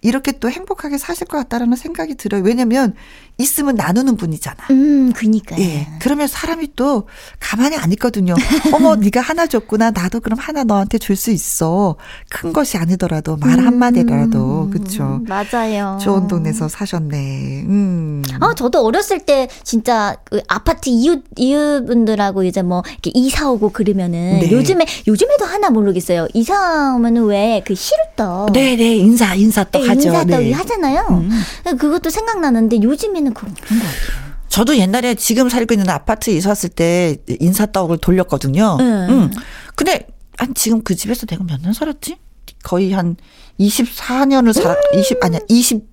이렇게 0.00 0.30
또 0.38 0.48
행복하게 0.48 0.96
사실 0.96 1.26
것 1.26 1.38
같다라는 1.38 1.76
생각이 1.76 2.14
들어요. 2.14 2.42
왜냐면 2.44 2.94
있으면 3.38 3.76
나누는 3.76 4.16
분이잖아. 4.16 4.56
음, 4.70 5.12
그니까요. 5.12 5.60
예. 5.60 5.86
그러면 6.00 6.26
사람이 6.26 6.70
또 6.74 7.06
가만히 7.38 7.76
안 7.76 7.92
있거든요. 7.92 8.34
어머, 8.74 8.96
네가 8.96 9.20
하나 9.20 9.46
줬구나. 9.46 9.92
나도 9.92 10.20
그럼 10.20 10.38
하나 10.40 10.64
너한테 10.64 10.98
줄 10.98 11.18
수 11.18 11.30
있어. 11.32 11.96
큰 12.30 12.52
것이 12.52 12.76
아니더라도 12.78 13.36
말 13.36 13.58
음, 13.58 13.66
한마디라도. 13.66 14.70
그쵸 14.70 15.20
맞아요. 15.26 15.98
좋은 16.00 16.28
동네에서 16.28 16.68
사셨네. 16.68 17.62
음. 17.66 18.22
아, 18.40 18.54
저도 18.54 18.84
어렸을 18.84 19.20
때 19.20 19.48
진짜 19.64 20.16
그 20.24 20.40
아파트 20.48 20.88
이웃 20.90 21.24
이웃분들하고 21.36 22.44
이제 22.44 22.62
뭐 22.62 22.82
이렇게 22.92 23.10
이사 23.14 23.50
오고 23.50 23.70
그러면은 23.70 24.40
네. 24.40 24.50
요즘에 24.52 24.86
요즘에도 25.06 25.44
하나 25.44 25.70
모르겠어요. 25.70 26.28
이사 26.34 26.94
오면은 26.96 27.24
왜 27.24 27.62
그 27.66 27.74
시루떡. 27.74 28.52
네, 28.52 28.76
네. 28.76 28.96
인사 28.96 29.34
인사떡 29.34 29.82
네, 29.82 29.88
하죠. 29.88 30.08
인사떡 30.08 30.28
네. 30.40 30.52
하잖아요. 30.52 31.06
음. 31.10 31.30
그것도 31.78 32.10
생각나는데 32.10 32.80
요즘에는 32.82 33.27
옛날에는 33.28 33.34
그런 33.34 33.54
것 33.54 33.60
같아요. 33.60 34.28
저도 34.48 34.76
옛날에 34.78 35.14
지금 35.14 35.48
살고 35.48 35.74
있는 35.74 35.88
아파트 35.90 36.30
이사 36.30 36.50
왔을 36.50 36.68
때 36.70 37.16
인사 37.40 37.66
떡을 37.66 37.98
돌렸거든요. 37.98 38.76
네. 38.78 38.84
응. 38.84 39.30
근데 39.76 40.06
한 40.38 40.54
지금 40.54 40.82
그 40.82 40.94
집에서 40.94 41.26
내가 41.26 41.44
몇 41.44 41.60
년 41.62 41.72
살았지? 41.72 42.16
거의 42.64 42.92
한 42.92 43.16
24년을 43.60 44.52
살, 44.52 44.70
음. 44.94 44.98
20, 44.98 45.22
아니야, 45.24 45.40
20, 45.48 45.84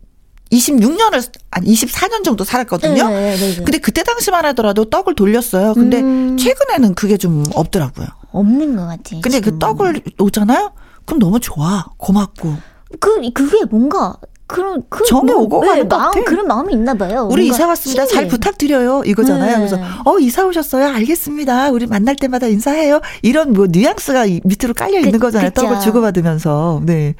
26년을, 0.51 1.27
아니, 1.51 1.73
24년 1.73 2.23
정도 2.23 2.43
살았거든요. 2.43 3.09
네, 3.09 3.35
네, 3.35 3.37
네, 3.37 3.55
근데 3.63 3.77
그때 3.77 4.03
당시만 4.03 4.45
하더라도 4.45 4.85
떡을 4.85 5.15
돌렸어요. 5.15 5.73
근데 5.73 5.99
음. 5.99 6.37
최근에는 6.37 6.95
그게 6.95 7.17
좀 7.17 7.43
없더라고요. 7.53 8.07
없는 8.31 8.75
것 8.75 8.83
같아요. 8.83 9.21
근데 9.21 9.39
그 9.39 9.45
지금. 9.45 9.53
그 9.53 9.59
떡을 9.59 10.01
오잖아요? 10.19 10.71
그럼 11.05 11.19
너무 11.19 11.39
좋아. 11.39 11.85
고맙고. 11.97 12.55
그, 12.99 13.31
그게 13.33 13.65
뭔가 13.65 14.15
그런 14.47 14.83
그 14.89 15.03
정이 15.05 15.31
뭐, 15.31 15.41
오고 15.41 15.61
가는 15.61 15.75
네, 15.75 15.83
마음 15.83 16.23
그런 16.23 16.47
마음이 16.47 16.73
있나 16.73 16.93
봐요. 16.93 17.27
우리 17.31 17.47
이사 17.47 17.65
왔습니다. 17.67 18.05
신기해. 18.05 18.21
잘 18.21 18.27
부탁드려요. 18.27 19.03
이거잖아요. 19.05 19.51
네. 19.51 19.57
그래서 19.57 19.79
어 20.05 20.19
이사 20.19 20.45
오셨어요. 20.45 20.87
알겠습니다. 20.87 21.71
우리 21.71 21.87
만날 21.87 22.15
때마다 22.15 22.47
인사해요. 22.47 23.01
이런 23.23 23.53
뭐 23.53 23.65
뉘앙스가 23.67 24.25
밑으로 24.43 24.75
깔려 24.75 24.99
있는 24.99 25.13
그, 25.13 25.19
거잖아요. 25.19 25.49
그쵸. 25.49 25.61
떡을 25.63 25.79
주고받으면서. 25.81 26.81
네. 26.85 27.15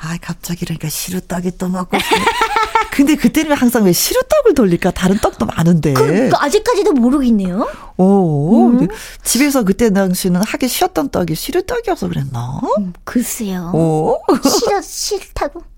아 0.00 0.16
갑자기 0.20 0.64
그러니까 0.64 0.88
시루떡이 0.88 1.58
또 1.58 1.68
먹고 1.68 1.98
근데 2.92 3.16
그때는 3.16 3.56
항상 3.56 3.84
왜 3.84 3.92
시루떡을 3.92 4.54
돌릴까? 4.54 4.92
다른 4.92 5.18
떡도 5.18 5.46
많은데. 5.46 5.94
그, 5.94 6.28
그 6.28 6.30
아직까지도 6.36 6.92
모르겠네요. 6.92 7.66
오, 7.96 8.66
음. 8.68 8.88
집에서 9.22 9.62
그때 9.62 9.90
당시는 9.90 10.40
하기 10.44 10.68
싫었던 10.68 11.10
떡이 11.10 11.34
시루떡이어서 11.34 12.08
그랬나? 12.08 12.60
음, 12.78 12.92
글쎄요. 13.04 13.70
오. 13.74 14.20
싫어 14.42 14.80
싫다고. 14.82 15.69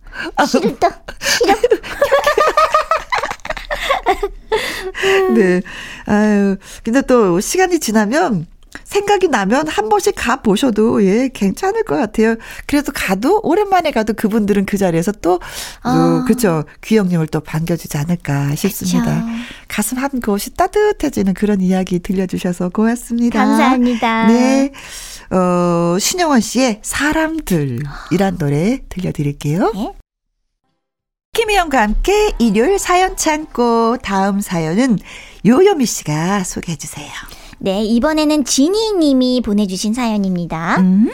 싫다. 0.47 1.03
싫어. 1.21 1.55
네. 5.35 5.63
아유, 6.07 6.57
근데 6.83 7.03
또 7.03 7.41
시간이 7.41 7.81
지나면 7.81 8.47
생각이 8.85 9.29
나면 9.29 9.69
한 9.69 9.89
번씩 9.89 10.15
가 10.17 10.37
보셔도 10.37 11.05
예 11.05 11.29
괜찮을 11.33 11.85
것 11.85 11.97
같아요. 11.97 12.37
그래도 12.67 12.93
가도 12.93 13.41
오랜만에 13.43 13.91
가도 13.91 14.13
그분들은 14.15 14.67
그 14.67 14.77
자리에서 14.79 15.13
또 15.13 15.41
어, 15.85 16.25
그렇죠 16.27 16.65
귀영님을 16.83 17.27
또 17.29 17.41
반겨주지 17.41 17.97
않을까 17.97 18.55
싶습니다. 18.55 19.15
그쵸. 19.15 19.27
가슴 19.69 19.99
한 19.99 20.21
곳이 20.21 20.55
따뜻해지는 20.55 21.35
그런 21.35 21.61
이야기 21.61 21.99
들려주셔서 21.99 22.71
고맙습니다. 22.71 23.39
감사합니다. 23.45 24.27
네. 24.27 24.73
어, 25.31 25.99
신영원 25.99 26.41
씨의 26.41 26.81
사람들이란 26.83 28.39
노래 28.39 28.81
들려드릴게요. 28.89 29.73
네? 29.75 29.93
김희영과 31.37 31.81
함께 31.81 32.35
일요일 32.39 32.79
사연 32.79 33.17
창고 33.17 33.97
다음 34.03 34.43
사연은 34.43 34.99
요요미 35.47 35.87
씨가 35.87 36.45
소개해 36.45 36.77
주세요. 36.77 37.09
네, 37.59 37.83
이번에는 37.85 38.45
지니 38.45 38.93
님이 38.93 39.41
보내주신 39.41 39.95
사연입니다. 39.95 40.77
음? 40.81 41.11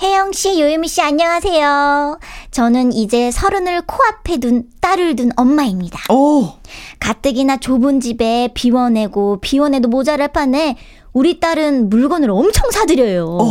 혜영 0.00 0.32
씨, 0.32 0.58
요요미 0.58 0.88
씨, 0.88 1.02
안녕하세요. 1.02 2.18
저는 2.50 2.94
이제 2.94 3.30
서른을 3.30 3.82
코앞에 3.82 4.38
둔 4.38 4.64
딸을 4.80 5.16
둔 5.16 5.32
엄마입니다. 5.36 6.00
오. 6.10 6.54
가뜩이나 6.98 7.58
좁은 7.58 8.00
집에 8.00 8.48
비워내고 8.54 9.42
비워내도 9.42 9.90
모자랄 9.90 10.28
판에 10.28 10.78
우리 11.12 11.40
딸은 11.40 11.90
물건을 11.90 12.30
엄청 12.30 12.70
사드려요. 12.70 13.26
오. 13.26 13.48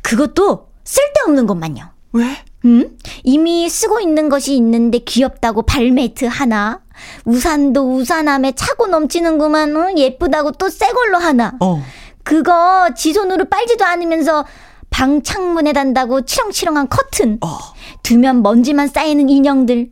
그것도 0.00 0.68
쓸데없는 0.84 1.46
것만요. 1.46 1.90
왜? 2.12 2.24
음? 2.64 2.96
이미 3.24 3.68
쓰고 3.68 4.00
있는 4.00 4.28
것이 4.28 4.54
있는데 4.56 4.98
귀엽다고 4.98 5.62
발매트 5.62 6.24
하나, 6.26 6.80
우산도 7.24 7.94
우산함에 7.94 8.52
차고 8.52 8.86
넘치는구만. 8.88 9.76
어? 9.76 9.92
예쁘다고 9.96 10.52
또 10.52 10.68
새 10.68 10.90
걸로 10.92 11.18
하나. 11.18 11.54
어. 11.60 11.82
그거 12.24 12.90
지 12.96 13.12
손으로 13.12 13.46
빨지도 13.46 13.84
않으면서 13.84 14.44
방 14.90 15.22
창문에 15.22 15.72
단다고 15.72 16.22
치렁치렁한 16.22 16.88
커튼. 16.88 17.38
어. 17.40 17.58
두면 18.02 18.42
먼지만 18.42 18.88
쌓이는 18.88 19.28
인형들. 19.28 19.90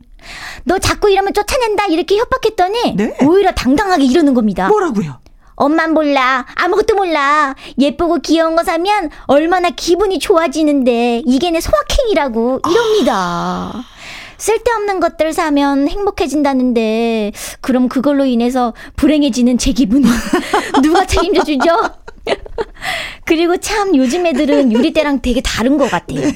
너 0.65 0.77
자꾸 0.79 1.09
이러면 1.09 1.33
쫓아낸다 1.33 1.85
이렇게 1.85 2.17
협박했더니 2.17 2.95
네. 2.97 3.17
오히려 3.23 3.51
당당하게 3.53 4.03
이러는 4.03 4.33
겁니다. 4.33 4.67
뭐라고요? 4.67 5.19
엄만 5.57 5.93
몰라. 5.93 6.45
아무것도 6.55 6.95
몰라. 6.95 7.55
예쁘고 7.77 8.19
귀여운 8.19 8.55
거 8.55 8.63
사면 8.63 9.09
얼마나 9.25 9.69
기분이 9.71 10.19
좋아지는데 10.19 11.23
이게 11.25 11.51
내 11.51 11.59
소확행이라고 11.59 12.61
이럽니다. 12.69 13.13
아. 13.15 13.83
쓸데없는 14.37 14.99
것들 14.99 15.33
사면 15.33 15.87
행복해진다는데 15.87 17.31
그럼 17.61 17.89
그걸로 17.89 18.25
인해서 18.25 18.73
불행해지는 18.95 19.57
제 19.57 19.71
기분은 19.71 20.09
누가 20.83 21.05
책임져 21.05 21.43
주죠? 21.43 21.75
그리고 23.25 23.57
참 23.57 23.95
요즘 23.95 24.25
애들은 24.25 24.75
우리 24.75 24.91
때랑 24.93 25.21
되게 25.21 25.41
다른 25.41 25.77
것 25.77 25.89
같아요. 25.89 26.29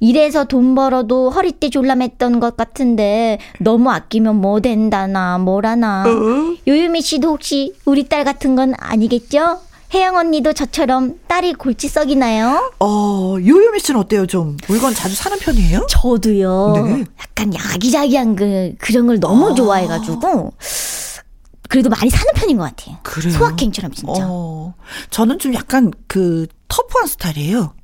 이래서 0.00 0.44
돈 0.44 0.74
벌어도 0.74 1.30
허리띠 1.30 1.70
졸라맸던 1.70 2.40
것 2.40 2.56
같은데 2.56 3.38
너무 3.60 3.90
아끼면 3.90 4.36
뭐 4.36 4.60
된다나 4.60 5.38
뭐라나. 5.38 6.04
어? 6.06 6.56
요유미 6.66 7.00
씨도 7.02 7.28
혹시 7.28 7.74
우리 7.84 8.08
딸 8.08 8.24
같은 8.24 8.56
건 8.56 8.74
아니겠죠? 8.78 9.58
혜영 9.94 10.16
언니도 10.16 10.52
저처럼 10.52 11.18
딸이 11.28 11.54
골치 11.54 11.88
썩이나요? 11.88 12.72
어, 12.80 13.36
요요미 13.40 13.80
씨는 13.80 14.00
어때요? 14.00 14.26
좀 14.26 14.56
물건 14.68 14.94
자주 14.94 15.14
사는 15.14 15.38
편이에요? 15.38 15.86
저도요. 15.88 16.72
네. 16.74 17.04
약간 17.20 17.54
야기자기한 17.54 18.36
그 18.36 18.74
그런 18.78 19.06
걸 19.06 19.18
너무 19.18 19.50
아. 19.50 19.54
좋아해가지고 19.54 20.52
그래도 21.70 21.88
많이 21.88 22.10
사는 22.10 22.26
편인 22.34 22.58
것 22.58 22.64
같아요. 22.64 22.98
그래요? 23.02 23.32
소확행처럼 23.32 23.92
진짜. 23.92 24.26
어, 24.26 24.74
저는 25.10 25.38
좀 25.38 25.54
약간 25.54 25.90
그 26.06 26.46
터프한 26.68 27.06
스타일이에요. 27.06 27.74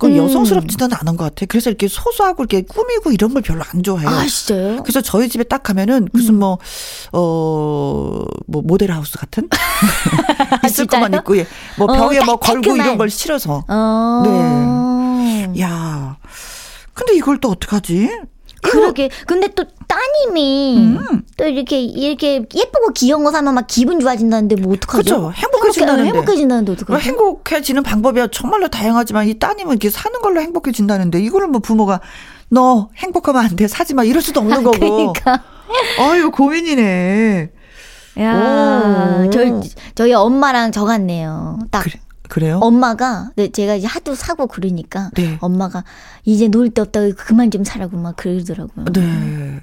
그건 0.00 0.12
음. 0.12 0.16
여성스럽지는 0.16 0.88
않은 0.94 1.18
것 1.18 1.24
같아요. 1.24 1.46
그래서 1.50 1.68
이렇게 1.68 1.86
소소하고 1.86 2.44
이렇게 2.44 2.62
꾸미고 2.62 3.12
이런 3.12 3.34
걸 3.34 3.42
별로 3.42 3.62
안 3.70 3.82
좋아해요. 3.82 4.08
아, 4.08 4.26
진짜요? 4.26 4.82
그래서 4.82 5.02
저희 5.02 5.28
집에 5.28 5.44
딱 5.44 5.62
가면은 5.62 6.08
무슨 6.14 6.36
음. 6.36 6.38
뭐, 6.40 6.58
어, 7.12 8.24
뭐 8.46 8.62
모델 8.62 8.92
하우스 8.92 9.18
같은? 9.18 9.46
있을 10.66 10.86
것만 10.86 11.12
있고, 11.16 11.36
예. 11.36 11.46
뭐 11.76 11.86
어, 11.86 11.92
벽에 11.92 12.18
어, 12.18 12.24
뭐 12.24 12.36
걸고 12.36 12.76
이런 12.76 12.96
걸 12.96 13.10
실어서. 13.10 13.62
어. 13.68 14.22
네. 14.24 15.60
야 15.60 16.16
근데 16.94 17.14
이걸 17.14 17.38
또 17.38 17.50
어떡하지? 17.50 18.08
그러게. 18.62 19.10
근데 19.26 19.48
또 19.48 19.64
따님이 19.86 20.76
음. 20.78 21.22
또 21.36 21.44
이렇게 21.46 21.80
이렇게 21.80 22.34
예쁘고 22.54 22.92
귀여운 22.94 23.24
거 23.24 23.30
사면 23.32 23.54
막 23.54 23.66
기분 23.66 24.00
좋아진다는데 24.00 24.56
뭐 24.56 24.74
어떡하죠? 24.74 25.02
그렇죠. 25.02 25.32
행복 25.32 25.59
해진다는데. 25.70 26.08
행복해진다는데 26.08 26.72
어떡하죠? 26.72 26.98
행복해지는 27.00 27.82
방법이 27.82 28.20
정말로 28.32 28.68
다양하지만 28.68 29.28
이 29.28 29.38
따님은 29.38 29.72
이렇게 29.72 29.90
사는 29.90 30.20
걸로 30.20 30.40
행복해진다는데 30.40 31.20
이거를 31.22 31.48
뭐 31.48 31.60
부모가 31.60 32.00
너 32.48 32.88
행복하면 32.96 33.44
안 33.44 33.56
돼. 33.56 33.66
사지 33.68 33.94
마. 33.94 34.04
이럴 34.04 34.22
수도 34.22 34.40
없는 34.40 34.62
거고. 34.62 34.78
그러니까. 34.78 35.42
아유, 36.00 36.30
고민이네. 36.30 37.50
야, 38.20 39.28
저희 39.32 39.52
저희 39.94 40.12
엄마랑 40.12 40.72
저 40.72 40.84
같네요. 40.84 41.58
딱. 41.70 41.82
그래. 41.84 41.94
그래요? 42.28 42.60
엄마가 42.62 43.30
네, 43.34 43.48
제가 43.50 43.74
이제 43.74 43.88
하도 43.88 44.14
사고 44.14 44.46
그러니까 44.46 45.10
네. 45.14 45.36
엄마가 45.40 45.82
이제 46.24 46.46
놀 46.46 46.70
데 46.70 46.80
없다고 46.80 47.12
그만 47.16 47.50
좀 47.50 47.64
사라고 47.64 47.96
막 47.96 48.14
그러더라고요. 48.14 48.84
네. 48.92 49.60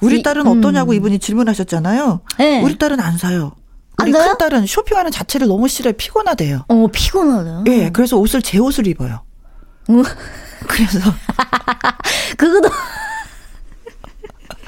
우리 0.00 0.24
딸은 0.24 0.44
이, 0.44 0.48
어떠냐고 0.48 0.90
음. 0.90 0.96
이분이 0.96 1.20
질문하셨잖아요. 1.20 2.20
네. 2.38 2.60
우리 2.62 2.76
딸은 2.76 2.98
안 2.98 3.18
사요. 3.18 3.52
우리 4.02 4.12
큰 4.12 4.38
딸은 4.38 4.66
쇼핑하는 4.66 5.10
자체를 5.10 5.48
너무 5.48 5.68
싫어해 5.68 5.92
피곤하대요. 5.92 6.64
어 6.68 6.86
피곤하다. 6.92 7.64
예, 7.66 7.76
네, 7.76 7.90
그래서 7.90 8.16
옷을 8.16 8.42
제 8.42 8.58
옷을 8.58 8.86
입어요. 8.86 9.22
그래서 10.68 10.98
그거도 12.36 12.68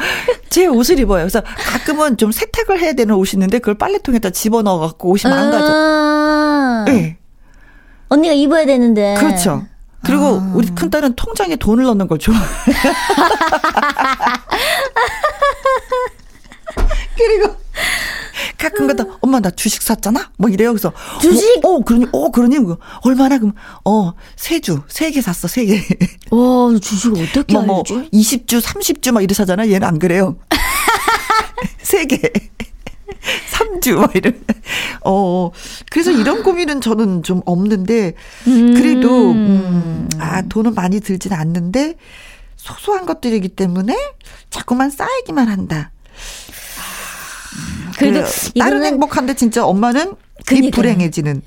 제 0.51 0.67
옷을 0.67 0.99
입어요. 0.99 1.23
그래서 1.23 1.43
가끔은 1.43 2.17
좀 2.17 2.33
세탁을 2.33 2.81
해야 2.81 2.93
되는 2.93 3.15
옷이 3.15 3.31
있는데 3.35 3.59
그걸 3.59 3.75
빨래통에다 3.77 4.31
집어넣어 4.31 4.79
갖고 4.79 5.11
옷이 5.11 5.31
망가져. 5.31 5.67
아~ 5.69 6.85
네. 6.87 7.19
언니가 8.09 8.35
입어야 8.35 8.67
되는데. 8.67 9.15
그렇죠. 9.19 9.67
그리고 10.05 10.41
아. 10.41 10.53
우리 10.55 10.69
큰딸은 10.69 11.15
통장에 11.15 11.57
돈을 11.57 11.85
넣는 11.85 12.09
걸 12.09 12.19
좋아해. 12.19 12.41
그리고 17.17 17.55
가끔가다 18.61 19.05
엄마 19.21 19.41
나 19.41 19.51
주식 19.51 19.83
샀잖아. 19.83 20.31
뭐 20.37 20.51
이래요. 20.51 20.71
그래서 20.73 20.93
주식? 21.21 21.65
어, 21.65 21.77
어 21.77 21.81
그러니 21.81 22.07
어 22.13 22.31
그러니 22.31 22.59
뭐 22.59 22.79
얼마나 23.03 23.39
그럼 23.39 23.55
어세 23.85 24.61
주, 24.61 24.83
세 24.89 25.11
개 25.11 25.21
샀어, 25.23 25.49
세 25.49 25.65
개. 25.67 25.83
와 26.31 26.79
주식 26.81 27.13
어떻게 27.17 27.55
뭐, 27.55 27.63
뭐 27.63 27.79
알지? 27.79 28.11
20주, 28.13 28.61
30주 28.61 29.13
막 29.13 29.23
이래 29.23 29.35
사잖아. 29.35 29.67
얘는 29.69 29.85
안 29.85 29.99
그래요. 29.99 30.37
세 31.83 32.07
개. 32.07 32.21
3주, 33.53 33.97
막 33.97 34.15
이런. 34.17 34.43
어, 35.05 35.51
그래서 35.91 36.11
이런 36.11 36.43
고민은 36.43 36.81
저는 36.81 37.23
좀 37.23 37.43
없는데, 37.45 38.15
그래도, 38.45 39.33
음, 39.33 40.09
아, 40.19 40.41
돈은 40.43 40.75
많이 40.75 41.01
들진 41.01 41.33
않는데, 41.35 41.97
소소한 42.57 43.05
것들이기 43.07 43.49
때문에 43.49 43.95
자꾸만 44.49 44.89
쌓이기만 44.91 45.49
한다. 45.49 45.91
그래도 48.01 48.27
그, 48.27 48.59
딸은 48.59 48.85
행복한데 48.85 49.35
진짜 49.35 49.65
엄마는 49.65 50.15
그러니까. 50.47 50.75
불행해지는. 50.77 51.43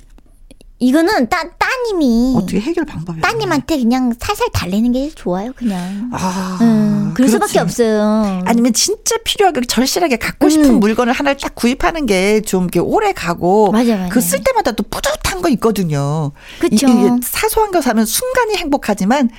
이거는 0.79 1.29
따, 1.29 1.49
따님이 1.57 2.33
어떻게 2.35 2.59
해결 2.59 2.83
방법이 2.85 3.21
따님한테 3.21 3.77
그냥 3.77 4.13
살살 4.19 4.49
달래는 4.51 4.91
게 4.91 5.09
좋아요 5.15 5.53
그냥 5.55 6.09
아, 6.11 6.57
음, 6.61 7.13
그럴 7.13 7.29
그렇지. 7.29 7.31
수밖에 7.31 7.59
없어요 7.59 8.41
아니면 8.45 8.73
진짜 8.73 9.15
필요하게 9.23 9.61
절실하게 9.61 10.17
갖고 10.17 10.49
싶은 10.49 10.65
음. 10.65 10.79
물건을 10.81 11.13
하나를 11.13 11.37
딱 11.37 11.55
구입하는 11.55 12.05
게좀 12.05 12.67
오래 12.81 13.13
가고 13.13 13.71
맞아, 13.71 13.95
맞아. 13.95 14.09
그쓸 14.09 14.43
때마다 14.43 14.73
또 14.73 14.83
뿌듯한 14.83 15.41
거 15.41 15.47
있거든요 15.51 16.33
그렇죠 16.59 16.87
사소한 17.21 17.71
거 17.71 17.79
사면 17.79 18.05
순간이 18.05 18.57
행복하지만 18.57 19.29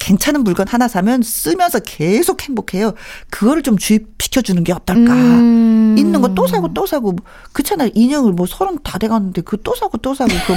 괜찮은 0.00 0.42
물건 0.44 0.66
하나 0.68 0.88
사면 0.88 1.22
쓰면서 1.22 1.78
계속 1.80 2.42
행복해요. 2.42 2.92
그거를 3.30 3.62
좀 3.62 3.78
주입시켜 3.78 4.40
주는 4.42 4.64
게 4.64 4.72
어떨까? 4.72 5.12
음. 5.12 5.94
있는 5.98 6.20
거 6.20 6.34
또 6.34 6.46
사고 6.46 6.72
또 6.74 6.86
사고 6.86 7.14
그렇잖아요. 7.52 7.90
인형을 7.94 8.32
뭐 8.32 8.46
서른 8.46 8.78
다 8.82 8.98
돼갔는데 8.98 9.42
그 9.42 9.58
또 9.62 9.74
사고 9.76 9.98
또 9.98 10.14
사고 10.14 10.30
그. 10.46 10.54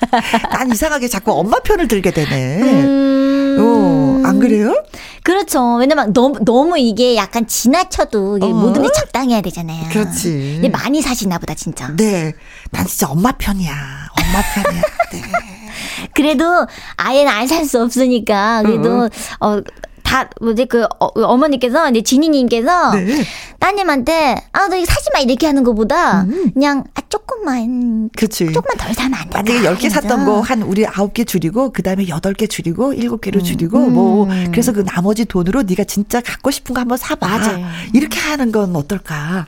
난 0.52 0.70
이상하게 0.72 1.08
자꾸 1.08 1.32
엄마 1.32 1.58
편을 1.60 1.86
들게 1.88 2.10
되네. 2.10 2.62
음. 2.62 3.56
어, 3.60 4.26
안 4.26 4.38
그래요? 4.38 4.72
그렇죠. 5.22 5.74
왜냐면 5.74 6.12
너무, 6.14 6.38
너무 6.44 6.78
이게 6.78 7.16
약간 7.16 7.46
지나쳐도 7.46 8.38
이게 8.38 8.46
어. 8.46 8.50
모든 8.50 8.82
게 8.82 8.88
적당해야 8.94 9.42
되잖아요. 9.42 9.88
그렇지. 9.90 10.52
근데 10.62 10.68
많이 10.70 11.02
사시나 11.02 11.38
보다, 11.38 11.52
진짜. 11.54 11.94
네. 11.96 12.32
난 12.70 12.86
진짜 12.86 13.08
엄마 13.10 13.32
편이야. 13.32 13.72
엄마 13.72 14.42
편이야. 14.54 14.82
네. 15.12 15.22
그래도 16.14 16.66
아예는 16.96 17.32
안 17.32 17.46
살 17.46 17.64
수 17.64 17.80
없으니까 17.82 18.62
그래도 18.64 19.08
어, 19.40 19.60
어다 20.02 20.28
뭐지 20.40 20.66
그 20.66 20.84
어, 20.98 21.36
머니께서 21.36 21.88
이제 21.90 22.02
진이님께서 22.02 22.94
네. 22.94 23.24
따님한테 23.60 24.36
아너 24.52 24.76
이거 24.76 24.86
사지 24.86 25.08
마 25.12 25.20
이렇게 25.20 25.46
하는 25.46 25.62
것보다 25.62 26.22
음. 26.22 26.50
그냥 26.52 26.84
아 26.94 27.00
조금만 27.08 28.10
그치. 28.16 28.50
조금만 28.52 28.76
덜 28.76 28.92
사면 28.94 29.14
안 29.20 29.44
돼. 29.44 29.52
만약에 29.52 29.68
10개 29.76 29.88
샀던 29.90 30.24
거 30.24 30.40
한 30.40 30.62
우리 30.62 30.84
9개 30.84 31.26
줄이고 31.26 31.70
그다음에 31.72 32.06
8개 32.06 32.48
줄이고 32.50 32.92
7개로 32.94 33.36
음. 33.36 33.42
줄이고 33.44 33.78
뭐 33.78 34.24
음. 34.24 34.48
그래서 34.50 34.72
그 34.72 34.84
나머지 34.84 35.24
돈으로 35.24 35.62
네가 35.62 35.84
진짜 35.84 36.20
갖고 36.20 36.50
싶은 36.50 36.74
거 36.74 36.80
한번 36.80 36.98
사 36.98 37.14
봐. 37.14 37.38
이렇게 37.92 38.18
하는 38.18 38.50
건 38.52 38.74
어떨까? 38.74 39.46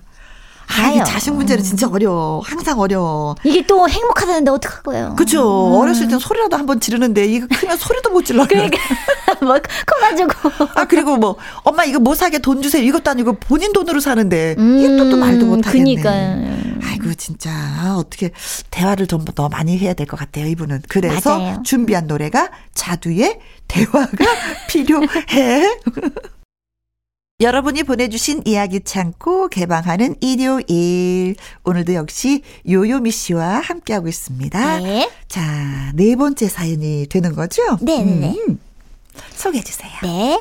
아, 0.79 0.91
이게 0.91 1.05
자식 1.05 1.33
문제는 1.35 1.63
진짜 1.63 1.89
어려워. 1.89 2.41
항상 2.45 2.79
어려워. 2.79 3.35
이게 3.45 3.65
또 3.67 3.89
행복하다는데 3.89 4.51
어떡하고요. 4.51 5.15
그죠. 5.17 5.69
음. 5.69 5.73
어렸을 5.81 6.09
땐 6.09 6.19
소리라도 6.19 6.57
한번 6.57 6.81
지르는데 6.81 7.25
이거 7.27 7.47
크면 7.55 7.77
소리도 7.77 8.11
못 8.11 8.25
질러. 8.25 8.47
그러니까 8.47 8.79
뭐 9.43 9.57
커가지고. 9.87 10.69
아 10.75 10.85
그리고 10.87 11.17
뭐 11.17 11.37
엄마 11.65 11.85
이거 11.85 11.99
뭐 11.99 12.15
사게 12.15 12.39
돈 12.39 12.63
주세요. 12.63 12.83
이것도 12.83 13.11
아니고 13.11 13.35
본인 13.35 13.73
돈으로 13.73 14.01
사는데 14.01 14.55
음. 14.59 14.79
이게 14.79 14.97
또, 14.97 15.11
또 15.11 15.17
말도 15.17 15.47
못 15.47 15.67
하겠네. 15.67 15.95
그니까요. 15.95 16.53
아이고 16.85 17.15
진짜 17.15 17.51
어떻게 17.97 18.31
대화를 18.71 19.07
좀 19.07 19.23
더 19.35 19.49
많이 19.49 19.79
해야 19.79 19.95
될 19.95 20.07
것 20.07 20.19
같아요. 20.19 20.47
이분은. 20.49 20.83
그래서 20.89 21.39
맞아요. 21.39 21.63
준비한 21.65 22.07
노래가 22.07 22.51
자두의 22.75 23.39
대화가 23.69 24.09
필요해. 24.69 25.79
여러분이 27.43 27.83
보내주신 27.83 28.43
이야기 28.45 28.81
창고 28.81 29.49
개방하는 29.49 30.15
일요일. 30.21 31.35
오늘도 31.65 31.95
역시 31.95 32.43
요요미 32.69 33.11
씨와 33.11 33.61
함께하고 33.61 34.07
있습니다. 34.07 34.79
네. 34.81 35.11
자, 35.27 35.91
네 35.95 36.15
번째 36.15 36.49
사연이 36.49 37.07
되는 37.09 37.35
거죠? 37.35 37.63
네네. 37.81 38.05
네, 38.05 38.15
네. 38.21 38.37
음, 38.49 38.61
소개해주세요. 39.35 39.91
네. 40.05 40.41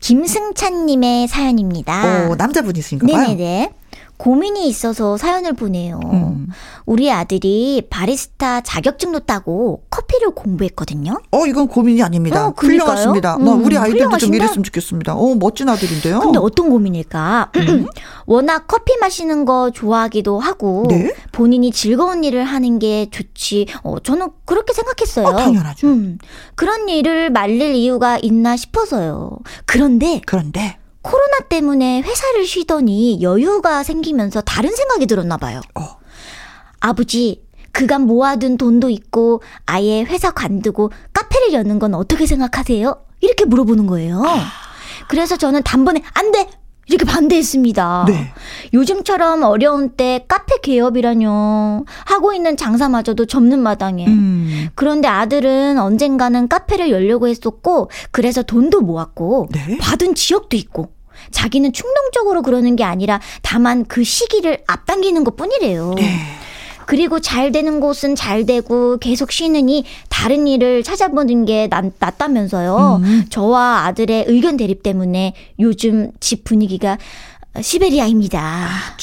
김승찬님의 0.00 1.28
사연입니다. 1.28 2.28
오, 2.30 2.36
남자분이신가 2.36 3.06
봐요. 3.06 3.26
네네네. 3.28 3.72
고민이 4.20 4.68
있어서 4.68 5.16
사연을 5.16 5.54
보내요. 5.54 5.98
음. 6.04 6.48
우리 6.84 7.10
아들이 7.10 7.82
바리스타 7.88 8.60
자격증도 8.60 9.20
따고 9.20 9.82
커피를 9.88 10.32
공부했거든요. 10.32 11.16
어, 11.30 11.46
이건 11.46 11.68
고민이 11.68 12.02
아닙니다. 12.02 12.48
어, 12.48 12.54
훌륭하십니다. 12.54 13.36
음, 13.36 13.44
나 13.46 13.52
우리 13.52 13.78
아이들도 13.78 13.96
훌륭하신다? 14.04 14.18
좀 14.18 14.34
이랬으면 14.34 14.62
좋겠습니다. 14.64 15.14
어, 15.14 15.34
멋진 15.36 15.70
아들인데요. 15.70 16.20
근데 16.20 16.38
어떤 16.38 16.68
고민일까? 16.68 17.52
음. 17.56 17.86
워낙 18.26 18.66
커피 18.68 18.94
마시는 18.98 19.46
거 19.46 19.70
좋아하기도 19.70 20.38
하고 20.38 20.84
네? 20.90 21.14
본인이 21.32 21.72
즐거운 21.72 22.22
일을 22.22 22.44
하는 22.44 22.78
게 22.78 23.08
좋지. 23.10 23.68
어, 23.82 24.00
저는 24.00 24.28
그렇게 24.44 24.74
생각했어요. 24.74 25.28
어, 25.28 25.36
당연하죠. 25.36 25.86
음. 25.86 26.18
그런 26.56 26.90
일을 26.90 27.30
말릴 27.30 27.74
이유가 27.74 28.18
있나 28.20 28.58
싶어서요. 28.58 29.38
그런데 29.64 30.20
그런데 30.26 30.76
코로나 31.02 31.40
때문에 31.48 32.02
회사를 32.02 32.44
쉬더니 32.46 33.22
여유가 33.22 33.82
생기면서 33.82 34.40
다른 34.42 34.74
생각이 34.74 35.06
들었나 35.06 35.36
봐요. 35.36 35.60
어. 35.74 35.98
아버지, 36.80 37.42
그간 37.72 38.02
모아둔 38.02 38.56
돈도 38.56 38.90
있고 38.90 39.42
아예 39.66 40.02
회사 40.02 40.30
관두고 40.30 40.90
카페를 41.12 41.52
여는 41.52 41.78
건 41.78 41.94
어떻게 41.94 42.26
생각하세요? 42.26 43.04
이렇게 43.20 43.44
물어보는 43.44 43.86
거예요. 43.86 44.22
아. 44.24 44.50
그래서 45.08 45.36
저는 45.36 45.62
단번에 45.62 46.02
안 46.14 46.32
돼! 46.32 46.48
이렇게 46.90 47.04
반대했습니다. 47.04 48.04
네. 48.08 48.32
요즘처럼 48.74 49.44
어려운 49.44 49.90
때 49.90 50.24
카페 50.26 50.58
개업이라뇨. 50.60 51.84
하고 52.04 52.32
있는 52.32 52.56
장사마저도 52.56 53.26
접는 53.26 53.60
마당에. 53.60 54.06
음. 54.06 54.68
그런데 54.74 55.06
아들은 55.06 55.78
언젠가는 55.78 56.48
카페를 56.48 56.90
열려고 56.90 57.28
했었고, 57.28 57.90
그래서 58.10 58.42
돈도 58.42 58.80
모았고, 58.80 59.48
네? 59.52 59.78
받은 59.78 60.16
지역도 60.16 60.56
있고, 60.56 60.92
자기는 61.30 61.72
충동적으로 61.72 62.42
그러는 62.42 62.74
게 62.74 62.82
아니라 62.82 63.20
다만 63.42 63.84
그 63.84 64.02
시기를 64.02 64.62
앞당기는 64.66 65.22
것 65.22 65.36
뿐이래요. 65.36 65.94
네. 65.96 66.18
그리고 66.90 67.20
잘 67.20 67.52
되는 67.52 67.78
곳은 67.78 68.16
잘 68.16 68.44
되고 68.44 68.98
계속 68.98 69.30
쉬느니 69.30 69.84
다른 70.08 70.48
일을 70.48 70.82
찾아보는 70.82 71.44
게 71.44 71.68
낫, 71.68 71.84
낫다면서요. 72.00 73.00
음. 73.04 73.24
저와 73.30 73.84
아들의 73.86 74.24
의견 74.26 74.56
대립 74.56 74.82
때문에 74.82 75.34
요즘 75.60 76.10
집 76.18 76.42
분위기가 76.42 76.98
시베리아입니다. 77.60 78.40
아, 78.40 78.96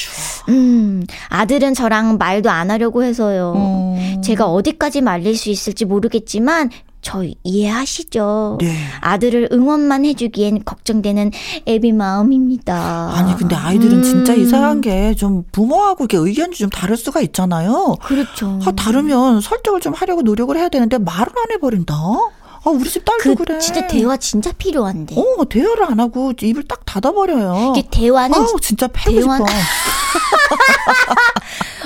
음, 0.50 1.06
아들은 1.30 1.74
저랑 1.74 2.18
말도 2.18 2.50
안 2.50 2.72
하려고 2.72 3.04
해서요. 3.04 3.54
어. 3.56 4.22
제가 4.22 4.48
어디까지 4.48 5.00
말릴 5.00 5.38
수 5.38 5.50
있을지 5.50 5.86
모르겠지만 5.86 6.70
저 7.08 7.24
이해하시죠? 7.46 8.58
네. 8.60 8.76
아들을 9.00 9.48
응원만 9.54 10.04
해주기엔 10.04 10.66
걱정되는 10.66 11.32
애비 11.66 11.94
마음입니다. 11.94 13.12
아니 13.16 13.34
근데 13.38 13.56
아이들은 13.56 14.00
음. 14.00 14.04
진짜 14.04 14.34
이상한 14.34 14.82
게 14.82 14.98
좀 15.18 15.46
부모하고 15.54 16.04
이렇게 16.04 16.18
의견이 16.18 16.54
좀 16.56 16.70
다를 16.70 16.98
수가 16.98 17.22
있잖아요. 17.22 17.96
그렇죠. 18.04 18.60
아, 18.66 18.72
다르면 18.72 19.40
설득을 19.40 19.80
좀 19.80 19.94
하려고 19.94 20.22
노력을 20.22 20.56
해야 20.58 20.68
되는데 20.68 20.98
말을 20.98 21.28
안 21.30 21.52
해버린다. 21.54 21.94
아, 21.96 22.70
우리 22.70 22.90
집 22.90 23.06
딸도 23.06 23.36
그, 23.36 23.44
래 23.50 23.60
진짜 23.60 23.88
대화 23.88 24.18
진짜 24.18 24.52
필요한데. 24.52 25.16
어, 25.18 25.46
대화를 25.48 25.86
안 25.86 26.00
하고 26.02 26.34
입을 26.40 26.64
딱 26.68 26.86
닫아버려요. 26.86 27.74
이게 27.78 27.88
대화는. 27.90 28.38
아우, 28.38 28.60
진짜 28.60 28.88
패고 28.92 29.20
대화... 29.22 29.38
싶어. 29.38 29.46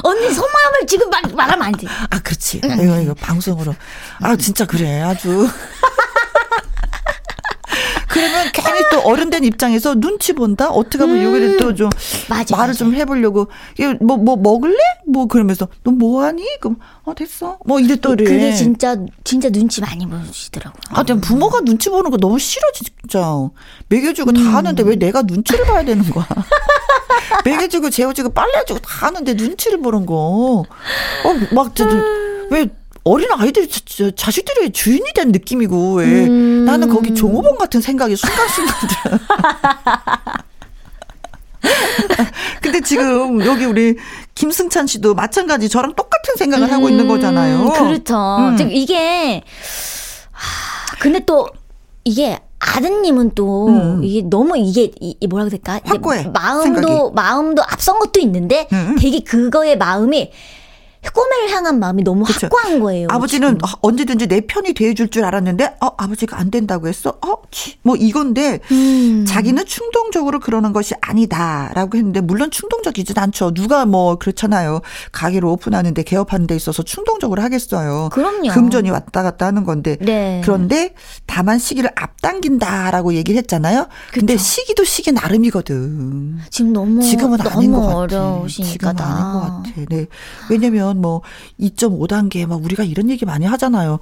언니 0.03 0.29
속마음을 0.33 0.87
지금 0.87 1.09
말, 1.09 1.21
말하면 1.33 1.67
안 1.67 1.71
돼. 1.73 1.87
아, 2.09 2.19
그렇지. 2.19 2.61
응. 2.63 2.79
이거, 2.83 2.99
이거 3.01 3.13
방송으로. 3.13 3.75
아, 4.21 4.35
진짜 4.35 4.65
그래. 4.65 5.01
아주. 5.01 5.47
그러면 8.09 8.49
괜히 8.53 8.81
또 8.91 8.99
어른된 8.99 9.45
입장에서 9.45 9.95
눈치 9.95 10.33
본다? 10.33 10.69
어떻게 10.69 10.97
하면 10.97 11.15
음. 11.17 11.23
여기를 11.23 11.57
또 11.57 11.73
좀 11.73 11.89
말을 12.27 12.45
맞아. 12.51 12.73
좀 12.73 12.93
해보려고. 12.93 13.47
뭐, 14.01 14.17
뭐 14.17 14.35
먹을래? 14.35 14.75
뭐 15.07 15.27
그러면서 15.27 15.69
너 15.85 15.91
뭐하니? 15.91 16.45
그럼, 16.59 16.75
어, 17.03 17.15
됐어. 17.15 17.57
뭐 17.65 17.79
이래 17.79 17.95
또 17.95 18.09
그래. 18.09 18.25
그게 18.25 18.53
진짜, 18.53 18.97
진짜 19.23 19.49
눈치 19.49 19.79
많이 19.79 20.05
보시더라고요. 20.05 20.81
아, 20.89 21.03
근데 21.03 21.21
부모가 21.25 21.61
눈치 21.61 21.89
보는 21.89 22.11
거 22.11 22.17
너무 22.17 22.37
싫어, 22.37 22.61
진짜. 22.73 23.21
먹여주고 23.87 24.31
음. 24.31 24.33
다 24.35 24.57
하는데 24.57 24.83
왜 24.83 24.95
내가 24.97 25.21
눈치를 25.21 25.65
봐야 25.65 25.85
되는 25.85 26.03
거야? 26.09 26.27
먹여주고 27.45 27.89
재워주고 27.89 28.29
빨래해주고 28.29 28.79
다 28.79 29.07
하는데 29.07 29.33
눈치를 29.33 29.81
보는 29.81 30.05
거. 30.05 30.63
어, 31.23 31.33
막, 31.53 31.75
저, 31.75 31.85
왜 32.49 32.67
어린 33.03 33.29
아이들이 33.31 33.67
자식들의 34.15 34.71
주인이 34.71 35.05
된 35.15 35.31
느낌이고 35.31 35.95
왜 35.95 36.05
음. 36.27 36.65
나는 36.65 36.89
거기 36.89 37.15
종업원 37.15 37.57
같은 37.57 37.81
생각이 37.81 38.15
순간순간 38.15 38.75
들어. 38.87 39.19
근데 42.61 42.81
지금 42.81 43.43
여기 43.45 43.65
우리 43.65 43.95
김승찬 44.35 44.87
씨도 44.87 45.13
마찬가지 45.13 45.69
저랑 45.69 45.95
똑같은 45.95 46.35
생각을 46.37 46.67
음. 46.67 46.73
하고 46.73 46.89
있는 46.89 47.07
거잖아요. 47.07 47.71
그렇죠. 47.71 48.15
음. 48.39 48.57
즉 48.57 48.71
이게 48.71 49.41
하, 50.31 50.95
근데 50.99 51.19
또 51.25 51.47
이게 52.03 52.39
아드님은 52.61 53.31
또 53.33 53.67
음. 53.67 54.03
이게 54.03 54.21
너무 54.21 54.57
이게 54.57 54.91
이, 54.99 55.15
뭐라 55.27 55.49
될까? 55.49 55.79
확고해. 55.83 56.27
마음도 56.27 56.63
생각이. 56.63 57.11
마음도 57.15 57.63
앞선 57.63 57.99
것도 57.99 58.19
있는데 58.19 58.67
음. 58.71 58.95
되게 58.99 59.19
그거의 59.21 59.77
마음이 59.77 60.31
꿈을 61.09 61.49
향한 61.49 61.79
마음이 61.79 62.03
너무 62.03 62.23
그쵸. 62.23 62.45
확고한 62.47 62.79
거예요. 62.79 63.07
아버지는 63.09 63.55
지금. 63.55 63.67
언제든지 63.81 64.27
내 64.27 64.41
편이 64.41 64.73
돼줄 64.73 65.09
줄 65.09 65.25
알았는데, 65.25 65.77
어, 65.81 65.87
아버지가 65.97 66.37
안 66.37 66.51
된다고 66.51 66.87
했어? 66.87 67.17
어, 67.25 67.41
뭐 67.81 67.95
이건데, 67.95 68.59
음. 68.71 69.25
자기는 69.27 69.65
충동적으로 69.65 70.39
그러는 70.39 70.73
것이 70.73 70.93
아니다라고 71.01 71.97
했는데, 71.97 72.21
물론 72.21 72.51
충동적이진 72.51 73.17
않죠. 73.17 73.53
누가 73.53 73.85
뭐 73.85 74.17
그렇잖아요. 74.17 74.81
가게를 75.11 75.47
오픈하는데 75.47 76.03
개업하는 76.03 76.45
데 76.47 76.55
있어서 76.55 76.83
충동적으로 76.83 77.41
하겠어요. 77.41 78.09
그럼요. 78.11 78.49
금전이 78.51 78.89
왔다 78.91 79.23
갔다 79.23 79.47
하는 79.47 79.63
건데. 79.63 79.97
네. 80.01 80.41
그런데 80.43 80.93
다만 81.25 81.57
시기를 81.57 81.89
앞당긴다라고 81.95 83.15
얘기를 83.15 83.37
했잖아요. 83.39 83.87
그쵸. 84.09 84.19
근데 84.19 84.37
시기도 84.37 84.83
시기 84.83 85.11
나름이거든. 85.11 86.39
지금 86.49 86.73
너무 86.73 87.01
지금은 87.01 87.37
너무 87.39 87.49
아닌 87.49 87.71
것 87.71 87.81
같아. 87.81 87.97
어려우시니까 87.97 88.93
지금은 88.93 89.01
아닌 89.01 89.33
것 89.33 89.39
같아. 89.39 89.71
네. 89.89 90.05
왜냐면 90.49 90.90
보면 90.93 91.01
뭐 91.01 91.21
2.5단계 91.59 92.45
막 92.45 92.63
우리가 92.63 92.83
이런 92.83 93.09
얘기 93.09 93.25
많이 93.25 93.45
하잖아요. 93.45 93.99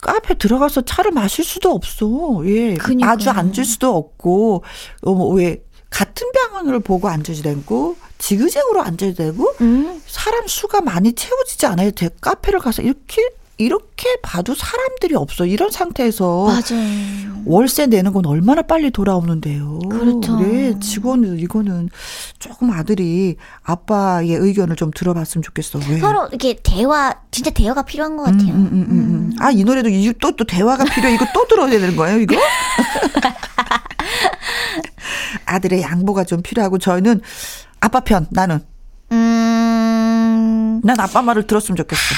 카페 0.00 0.34
들어가서 0.34 0.82
차를 0.82 1.12
마실 1.12 1.44
수도 1.44 1.70
없어. 1.70 2.06
예. 2.44 2.74
그러니까. 2.74 3.10
아주 3.10 3.30
앉을 3.30 3.64
수도 3.64 3.96
없고, 3.96 4.62
어, 5.02 5.14
뭐, 5.14 5.32
왜, 5.34 5.64
같은 5.88 6.26
방향을 6.32 6.80
보고 6.80 7.08
앉아야 7.08 7.40
되고, 7.40 7.96
지그재그로 8.18 8.82
앉아야 8.82 9.14
되고, 9.14 9.54
음. 9.62 10.02
사람 10.06 10.46
수가 10.46 10.82
많이 10.82 11.14
채워지지 11.14 11.64
않아요. 11.66 11.90
카페를 12.20 12.60
가서 12.60 12.82
이렇게 12.82 13.22
이렇게 13.56 14.16
봐도 14.20 14.54
사람들이 14.54 15.14
없어. 15.14 15.46
이런 15.46 15.70
상태에서 15.70 16.46
맞아요. 16.46 17.33
월세 17.46 17.86
내는 17.86 18.12
건 18.12 18.26
얼마나 18.26 18.62
빨리 18.62 18.90
돌아오는데요. 18.90 19.78
그렇죠. 19.90 20.38
네, 20.40 20.78
직원은 20.80 21.38
이거는 21.38 21.90
조금 22.38 22.70
아들이 22.70 23.36
아빠의 23.62 24.30
의견을 24.30 24.76
좀 24.76 24.90
들어봤으면 24.94 25.42
좋겠어. 25.42 25.78
왜? 25.90 25.98
서로 25.98 26.26
이렇게 26.28 26.58
대화 26.62 27.14
진짜 27.30 27.50
대화가 27.50 27.82
필요한 27.82 28.16
것 28.16 28.24
같아요. 28.24 28.52
음, 28.54 28.68
음, 28.72 28.86
음, 28.88 28.90
음. 28.90 29.32
아, 29.40 29.50
이 29.50 29.64
노래도 29.64 29.88
또, 30.20 30.36
또 30.36 30.44
대화가 30.44 30.84
필요해. 30.84 31.14
이거 31.14 31.26
또 31.34 31.46
들어야 31.46 31.70
되는 31.70 31.96
거예요, 31.96 32.20
이거? 32.20 32.36
아들의 35.46 35.82
양보가 35.82 36.24
좀 36.24 36.42
필요하고, 36.42 36.78
저희는 36.78 37.20
아빠 37.80 38.00
편, 38.00 38.26
나는. 38.30 38.60
음, 39.12 40.80
난 40.82 40.98
아빠 40.98 41.22
말을 41.22 41.46
들었으면 41.46 41.76
좋겠어. 41.76 42.14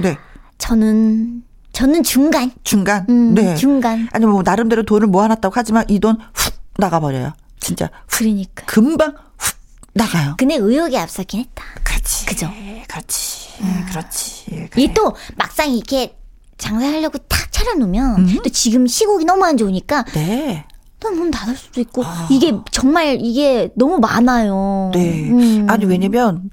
네. 0.00 0.16
저는 0.58 1.42
저는 1.74 2.02
중간. 2.04 2.50
중간. 2.62 3.04
음, 3.10 3.34
네. 3.34 3.54
중간. 3.56 4.08
아니, 4.12 4.24
뭐, 4.24 4.42
나름대로 4.42 4.82
돈을 4.84 5.06
모아놨다고 5.08 5.52
하지만 5.54 5.84
이 5.88 5.98
돈 6.00 6.16
훅 6.32 6.54
나가버려요. 6.78 7.32
진짜. 7.60 7.90
그러니까. 8.06 8.64
금방 8.66 9.14
훅 9.38 9.56
나가요. 9.92 10.34
근데 10.38 10.54
의욕이 10.56 10.96
앞서긴 10.96 11.40
했다. 11.40 11.62
그렇지. 11.82 12.26
그죠? 12.26 12.50
그렇지. 12.88 13.62
음. 13.62 13.86
그렇지. 13.90 14.44
그래. 14.70 14.82
이게 14.82 14.94
또 14.94 15.14
막상 15.36 15.72
이렇게 15.72 16.16
장사하려고 16.58 17.18
탁 17.28 17.50
차려놓으면 17.52 18.18
음. 18.18 18.38
또 18.42 18.48
지금 18.50 18.86
시국이 18.86 19.24
너무 19.24 19.44
안 19.44 19.56
좋으니까 19.56 20.04
네. 20.14 20.64
또문 21.00 21.30
닫을 21.30 21.56
수도 21.56 21.80
있고 21.80 22.04
이게 22.30 22.52
정말 22.70 23.18
이게 23.20 23.70
너무 23.76 23.98
많아요. 23.98 24.90
네. 24.94 25.28
음. 25.30 25.66
아니, 25.68 25.84
왜냐면, 25.86 26.50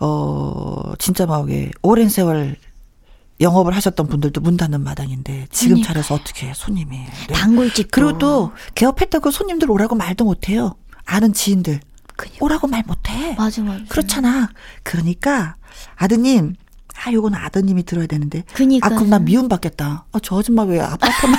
어, 0.00 0.92
진짜 0.98 1.24
막, 1.26 1.48
예, 1.50 1.70
오랜 1.82 2.08
세월 2.08 2.56
영업을 3.40 3.74
하셨던 3.76 4.06
분들도 4.08 4.40
문 4.40 4.56
닫는 4.56 4.82
마당인데, 4.82 5.46
지금 5.50 5.74
그러니까요. 5.76 5.92
차려서 5.94 6.14
어떻게 6.14 6.48
해, 6.48 6.52
손님이. 6.54 6.98
네. 7.28 7.34
단골집 7.34 7.90
그리고 7.90 8.18
또, 8.18 8.52
개업했다고 8.74 9.30
손님들 9.30 9.70
오라고 9.70 9.94
말도 9.94 10.24
못해요. 10.24 10.74
아는 11.04 11.32
지인들. 11.32 11.80
그니까. 12.16 12.36
오라고 12.40 12.66
말 12.66 12.82
못해. 12.86 13.34
맞아 13.36 13.62
맞아. 13.62 13.84
그렇잖아. 13.88 14.48
그러니까, 14.82 15.56
아드님, 15.96 16.54
아, 17.04 17.12
요건 17.12 17.34
아드님이 17.34 17.82
들어야 17.84 18.06
되는데. 18.06 18.42
그니까요. 18.54 18.90
아, 18.90 18.96
그럼 18.96 19.10
나 19.10 19.18
미움 19.18 19.48
받겠다. 19.48 20.06
아, 20.10 20.18
저 20.22 20.38
아줌마 20.38 20.62
왜 20.62 20.80
아빠 20.80 21.08
편만. 21.20 21.38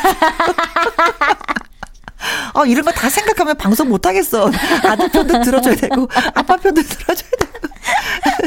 아, 2.53 2.65
이런 2.67 2.85
거 2.85 2.91
다 2.91 3.09
생각하면 3.09 3.57
방송 3.57 3.89
못 3.89 4.05
하겠어. 4.05 4.51
아들 4.83 5.09
편도 5.11 5.41
들어줘야 5.41 5.75
되고, 5.75 6.07
아빠 6.35 6.57
편도 6.57 6.81
들어줘야 6.83 7.29
되고. 7.39 7.57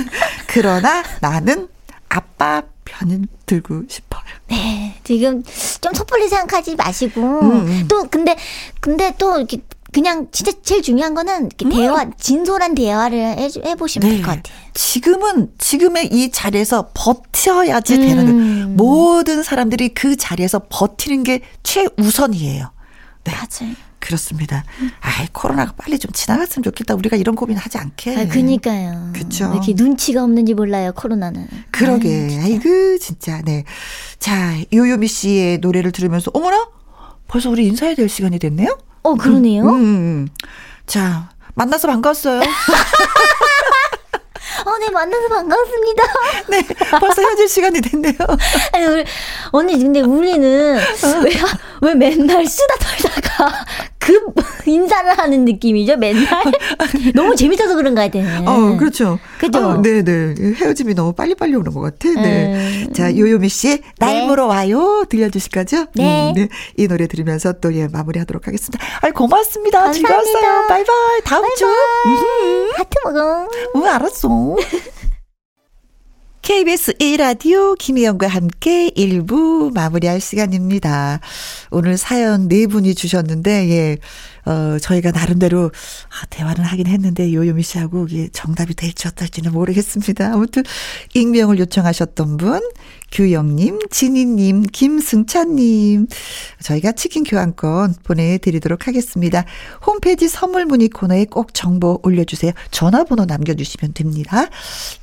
그러나 0.46 1.02
나는 1.20 1.68
아빠 2.10 2.62
편은 2.84 3.28
들고 3.46 3.84
싶어요. 3.88 4.22
네, 4.48 5.00
지금 5.04 5.42
좀 5.80 5.94
섣불리 5.94 6.28
생각하지 6.28 6.76
마시고 6.76 7.20
음, 7.20 7.50
음. 7.66 7.86
또 7.88 8.04
근데 8.10 8.36
근데 8.80 9.14
또 9.16 9.38
이렇게 9.38 9.62
그냥 9.92 10.28
진짜 10.30 10.52
제일 10.62 10.82
중요한 10.82 11.14
거는 11.14 11.46
이렇게 11.46 11.68
대화 11.68 12.10
진솔한 12.10 12.74
대화를 12.74 13.18
해, 13.18 13.48
해보시면 13.64 14.08
될것 14.08 14.26
같아요. 14.26 14.56
지금은 14.74 15.52
지금의 15.58 16.08
이 16.12 16.30
자리에서 16.30 16.90
버텨야지 16.94 17.94
음. 17.94 18.00
되는 18.00 18.76
모든 18.76 19.42
사람들이 19.42 19.90
그 19.90 20.16
자리에서 20.16 20.62
버티는 20.68 21.22
게 21.24 21.40
최우선이에요. 21.62 22.70
네. 23.24 23.32
맞아요. 23.32 23.74
그렇습니다. 24.10 24.64
아이 25.00 25.28
코로나가 25.32 25.72
빨리 25.76 25.96
좀 25.96 26.10
지나갔으면 26.10 26.64
좋겠다. 26.64 26.96
우리가 26.96 27.16
이런 27.16 27.36
고민 27.36 27.56
하지 27.56 27.78
않게. 27.78 28.16
아, 28.16 28.26
그니까요. 28.26 29.12
그쵸. 29.14 29.46
왜 29.46 29.52
이렇게 29.52 29.72
눈치가 29.76 30.24
없는지 30.24 30.54
몰라요 30.54 30.92
코로나는. 30.96 31.46
그러게. 31.70 32.28
아유. 32.28 32.40
아이고 32.42 32.98
진짜. 32.98 33.40
네. 33.42 33.62
자 34.18 34.56
요요미 34.72 35.06
씨의 35.06 35.58
노래를 35.58 35.92
들으면서 35.92 36.32
어머나 36.34 36.68
벌써 37.28 37.50
우리 37.50 37.66
인사해야 37.68 37.94
될 37.94 38.08
시간이 38.08 38.40
됐네요. 38.40 38.76
어 39.02 39.14
그러네요. 39.14 39.62
음, 39.62 39.74
음. 39.74 40.28
자 40.86 41.30
만나서 41.54 41.86
반가웠어요. 41.86 42.40
어, 44.66 44.78
네 44.78 44.90
만나서 44.90 45.28
반갑습니다. 45.28 46.02
네. 46.50 46.62
벌써 46.98 47.22
헤어질 47.22 47.48
시간이 47.48 47.80
됐네요. 47.80 48.14
아니, 48.72 48.84
우리, 48.86 49.04
언니 49.52 49.78
근데 49.78 50.00
우리는 50.00 50.78
왜, 51.24 51.32
왜 51.80 51.94
맨날 51.94 52.44
수다 52.46 52.74
떨다가 52.76 53.64
급 54.00 54.34
인사를 54.66 55.16
하는 55.16 55.44
느낌이죠 55.44 55.96
맨날. 55.96 56.24
너무 57.14 57.36
재밌어서 57.36 57.76
그런 57.76 57.94
거 57.94 58.00
같아요. 58.00 58.44
어, 58.48 58.76
그렇죠. 58.76 59.18
그죠? 59.38 59.58
어, 59.58 59.82
네네. 59.82 60.54
헤어짐이 60.56 60.94
너무 60.94 61.12
빨리빨리 61.12 61.54
오는 61.54 61.72
것 61.72 61.80
같아. 61.80 62.08
네. 62.20 62.86
음. 62.86 62.92
자, 62.92 63.14
요요미 63.16 63.48
씨의 63.48 63.80
날 63.98 64.14
네. 64.14 64.26
보러 64.26 64.46
와요. 64.46 65.04
들려주실 65.08 65.50
거죠? 65.52 65.86
네. 65.94 66.32
네. 66.34 66.48
이 66.76 66.88
노래 66.88 67.06
들으면서 67.06 67.52
또 67.60 67.72
예, 67.74 67.86
마무리 67.88 68.18
하도록 68.18 68.46
하겠습니다. 68.46 68.84
아이, 69.02 69.10
고맙습니다. 69.12 69.80
감사합니다. 69.80 70.08
즐거웠어요. 70.22 70.66
바이바이. 70.68 71.20
다음 71.24 71.44
주. 71.56 71.66
음, 71.66 72.70
하트 72.76 72.96
먹어. 73.04 73.48
응, 73.76 73.86
알았어. 73.86 74.28
KBS 76.42 76.94
1라디오 76.94 77.76
김희영과 77.78 78.26
함께 78.26 78.90
1부 78.96 79.74
마무리할 79.74 80.20
시간입니다. 80.20 81.20
오늘 81.70 81.98
사연 81.98 82.48
네 82.48 82.66
분이 82.66 82.94
주셨는데, 82.94 83.68
예, 83.70 83.96
어, 84.46 84.78
저희가 84.80 85.10
나름대로 85.10 85.66
아, 85.66 86.26
대화는 86.30 86.64
하긴 86.64 86.86
했는데, 86.86 87.32
요요미 87.32 87.62
씨하고 87.62 88.06
이게 88.08 88.28
정답이 88.32 88.74
될지 88.74 89.08
어떨지는 89.08 89.52
모르겠습니다. 89.52 90.32
아무튼, 90.32 90.62
익명을 91.14 91.58
요청하셨던 91.58 92.36
분, 92.36 92.60
규영님, 93.12 93.80
진희님, 93.90 94.62
김승찬님, 94.72 96.06
저희가 96.62 96.92
치킨 96.92 97.24
교환권 97.24 97.96
보내드리도록 98.04 98.86
하겠습니다. 98.86 99.44
홈페이지 99.84 100.28
선물 100.28 100.64
문의 100.64 100.88
코너에 100.88 101.24
꼭 101.24 101.52
정보 101.52 101.98
올려주세요. 102.04 102.52
전화번호 102.70 103.24
남겨주시면 103.24 103.94
됩니다. 103.94 104.46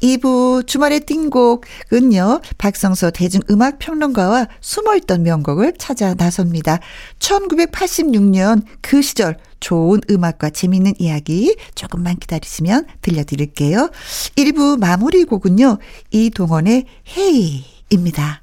2부 0.02 0.66
주말의 0.68 1.02
띵곡은요, 1.02 2.42
박성서 2.58 3.12
대중음악평론가와 3.12 4.48
숨어있던 4.62 5.24
명곡을 5.24 5.74
찾아 5.78 6.14
나섭니다. 6.14 6.80
1986년 7.20 8.64
그 8.82 9.02
시절 9.02 9.37
좋은 9.60 10.02
음악과 10.10 10.50
재밌는 10.50 10.94
이야기 11.00 11.56
조금만 11.76 12.18
기다리시면 12.18 12.86
들려드릴게요. 13.02 13.90
1부 14.36 14.80
마무리 14.80 15.24
곡은요, 15.24 15.78
이동원의 16.12 16.86
헤이입니다. 17.18 18.42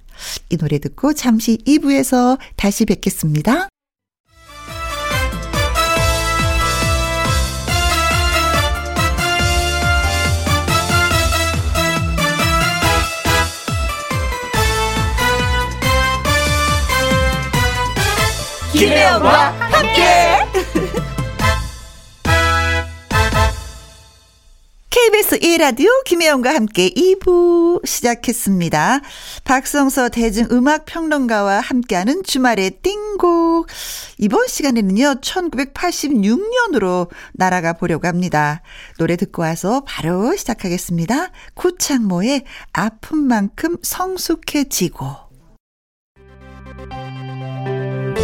이 0.50 0.56
노래 0.56 0.78
듣고 0.78 1.12
잠시 1.12 1.58
2부에서 1.66 2.38
다시 2.56 2.84
뵙겠습니다. 2.86 3.68
김혜영과 18.72 19.63
함께 19.74 20.38
KBS 24.88 25.40
1라디오 25.40 25.88
김혜영과 26.04 26.54
함께 26.54 26.88
2부 26.90 27.84
시작했습니다. 27.84 29.00
박성서 29.42 30.10
대중음악평론가와 30.10 31.58
함께하는 31.58 32.22
주말의 32.22 32.78
띵곡. 32.82 33.66
이번 34.18 34.46
시간에는요, 34.46 35.16
1986년으로 35.20 37.10
날아가 37.32 37.72
보려고 37.72 38.06
합니다. 38.06 38.62
노래 38.98 39.16
듣고 39.16 39.42
와서 39.42 39.82
바로 39.84 40.36
시작하겠습니다. 40.36 41.32
구창모의 41.54 42.44
아픈 42.72 43.18
만큼 43.18 43.76
성숙해지고. 43.82 45.24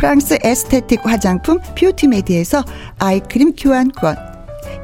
프랑스 0.00 0.38
에스테틱 0.42 1.00
화장품 1.04 1.58
뷰티메디에서 1.76 2.64
eye 2.98 3.18
cream 3.18 3.52
교환권, 3.54 4.16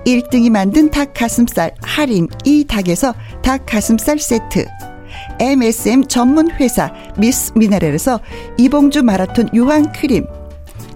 1등이 0.05 0.51
만든 0.51 0.91
닭 0.91 1.15
가슴살 1.15 1.75
할인 1.81 2.29
이 2.45 2.65
닭에서 2.65 3.15
닭 3.43 3.65
가슴살 3.65 4.19
세트, 4.19 4.67
MSM 5.41 6.07
전문 6.09 6.51
회사 6.51 6.93
미스 7.17 7.51
미네랄에서 7.57 8.21
이봉주 8.59 9.05
마라톤 9.05 9.49
유황 9.55 9.91
크림. 9.93 10.27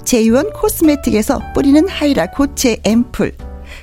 제이원 0.04 0.52
코스메틱에서 0.52 1.40
뿌리는 1.54 1.88
하이라 1.88 2.26
고체 2.32 2.76
앰플. 2.84 3.32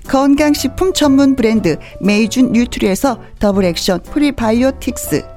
건강식품 0.08 0.94
전문 0.94 1.36
브랜드 1.36 1.80
메이준 2.00 2.52
뉴트리에서 2.52 3.20
더블 3.40 3.66
액션 3.66 4.04
프리바이오틱스 4.04 5.37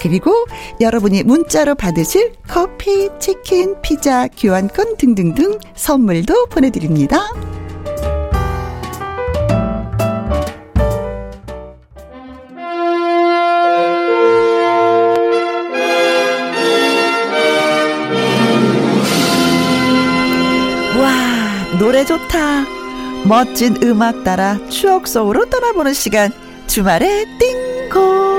그리고 0.00 0.32
여러분이 0.80 1.22
문자로 1.22 1.74
받으실 1.74 2.32
커피, 2.48 3.08
치킨, 3.20 3.80
피자, 3.82 4.26
교환권 4.28 4.96
등등등 4.96 5.58
선물도 5.74 6.46
보내드립니다. 6.46 7.28
와, 21.00 21.78
노래 21.78 22.04
좋다. 22.04 22.64
멋진 23.24 23.76
음악 23.82 24.24
따라 24.24 24.58
추억 24.68 25.06
속으로 25.06 25.48
떠나보는 25.48 25.94
시간. 25.94 26.32
주말의 26.66 27.26
띵고. 27.38 28.31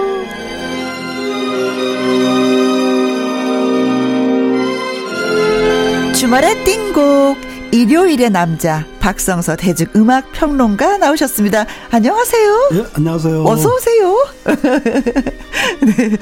주말의 6.23 6.63
띵곡 6.63 7.37
일요일의 7.73 8.29
남자 8.29 8.85
박성서 9.01 9.57
대중 9.57 9.87
음악 9.93 10.31
평론가 10.31 10.97
나오셨습니다. 10.97 11.65
안녕하세요. 11.91 12.69
예, 12.75 12.85
안녕하세요. 12.93 13.43
어서 13.43 13.69
오세요. 13.75 14.25
네. 15.85 16.17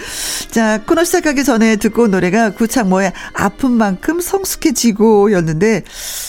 자, 0.49 0.81
코너 0.87 1.03
시작하기 1.03 1.43
전에 1.43 1.75
듣고 1.75 2.01
온 2.01 2.11
노래가 2.11 2.49
구창모의 2.49 3.13
아픈 3.33 3.73
만큼 3.73 4.19
성숙해지고였는데 4.19 5.83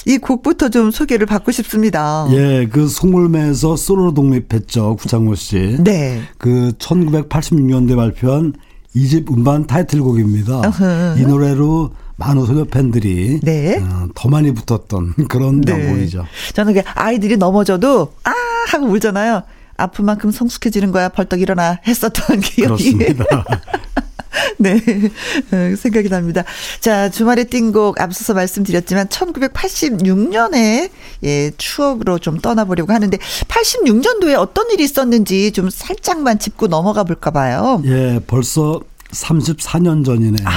이 0.04 0.18
곡부터 0.18 0.68
좀 0.68 0.90
소개를 0.90 1.24
받고 1.24 1.50
싶습니다. 1.52 2.28
예, 2.32 2.68
그 2.70 2.86
송물매에서 2.86 3.76
솔로로 3.76 4.12
독립했죠. 4.12 4.96
구창모 4.96 5.34
씨. 5.36 5.78
네. 5.80 6.20
그 6.36 6.72
1986년도에 6.76 7.96
발표한 7.96 8.52
이집 8.94 9.30
음반 9.30 9.66
타이틀곡입니다. 9.66 10.58
어허. 10.58 11.14
이 11.16 11.22
노래로 11.22 12.01
많은 12.16 12.46
소녀 12.46 12.64
팬들이 12.64 13.40
네. 13.42 13.78
어, 13.78 14.08
더 14.14 14.28
많이 14.28 14.52
붙었던 14.52 15.14
그런 15.28 15.60
네. 15.60 15.72
명곡이죠. 15.74 16.26
저는 16.54 16.74
그 16.74 16.82
아이들이 16.94 17.36
넘어져도 17.36 18.12
아 18.24 18.32
하고 18.68 18.86
울잖아요. 18.86 19.42
아픈 19.76 20.04
만큼 20.04 20.30
성숙해지는 20.30 20.92
거야. 20.92 21.08
벌떡 21.08 21.40
일어나 21.40 21.78
했었던 21.86 22.38
기억이. 22.40 22.92
그렇습니다. 22.94 23.24
네. 24.58 24.74
어, 24.76 25.76
생각이 25.76 26.08
납니다. 26.08 26.44
자, 26.80 27.10
주말에 27.10 27.44
띵곡 27.44 28.00
앞서서 28.00 28.34
말씀드렸지만 28.34 29.08
1986년에 29.08 30.90
예, 31.24 31.50
추억으로 31.56 32.18
좀 32.18 32.38
떠나보려고 32.38 32.92
하는데 32.92 33.16
86년도에 33.16 34.38
어떤 34.38 34.70
일이 34.70 34.84
있었는지 34.84 35.52
좀 35.52 35.68
살짝만 35.68 36.38
짚고 36.38 36.68
넘어가 36.68 37.04
볼까 37.04 37.30
봐요. 37.30 37.82
예, 37.84 38.20
벌써 38.26 38.80
34년 39.10 40.04
전이네요. 40.04 40.46
아, 40.48 40.50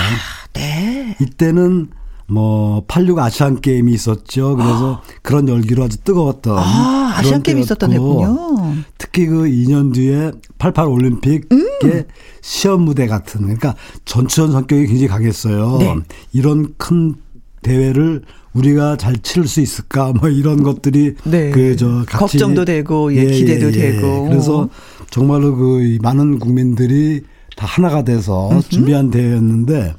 네. 0.55 1.15
이때는 1.21 1.89
뭐 2.27 2.83
86 2.87 3.19
아시안 3.19 3.61
게임이 3.61 3.93
있었죠. 3.93 4.55
그래서 4.55 4.95
아. 4.95 5.01
그런 5.21 5.47
열기로 5.47 5.83
아주 5.83 5.97
뜨거웠던 5.97 6.57
아, 6.57 7.13
아시안 7.17 7.43
게임이 7.43 7.61
있었던 7.61 7.91
해군요. 7.91 8.57
특히 8.97 9.27
그 9.27 9.43
2년 9.43 9.93
뒤에 9.93 10.31
88 10.57 10.87
올림픽의 10.87 11.41
음. 11.51 12.03
시험 12.41 12.81
무대 12.81 13.05
같은 13.05 13.41
그러니까 13.41 13.75
전투전 14.05 14.51
성격이 14.51 14.87
굉장히 14.87 15.07
강했어요. 15.07 15.77
네. 15.79 15.95
이런 16.33 16.73
큰 16.77 17.15
대회를 17.61 18.23
우리가 18.53 18.95
잘 18.97 19.17
치를 19.17 19.47
수 19.47 19.61
있을까 19.61 20.13
뭐 20.19 20.29
이런 20.29 20.63
것들이 20.63 21.15
네. 21.25 21.51
그저 21.51 22.05
걱정도 22.07 22.65
되고 22.65 23.13
예, 23.13 23.25
기대도 23.25 23.67
예, 23.67 23.69
예. 23.69 23.91
되고 23.91 24.27
그래서 24.27 24.69
정말로 25.11 25.55
그 25.55 25.97
많은 26.01 26.39
국민들이 26.39 27.21
다 27.55 27.65
하나가 27.67 28.03
돼서 28.03 28.49
음흠. 28.51 28.69
준비한 28.69 29.11
대회였는데 29.11 29.93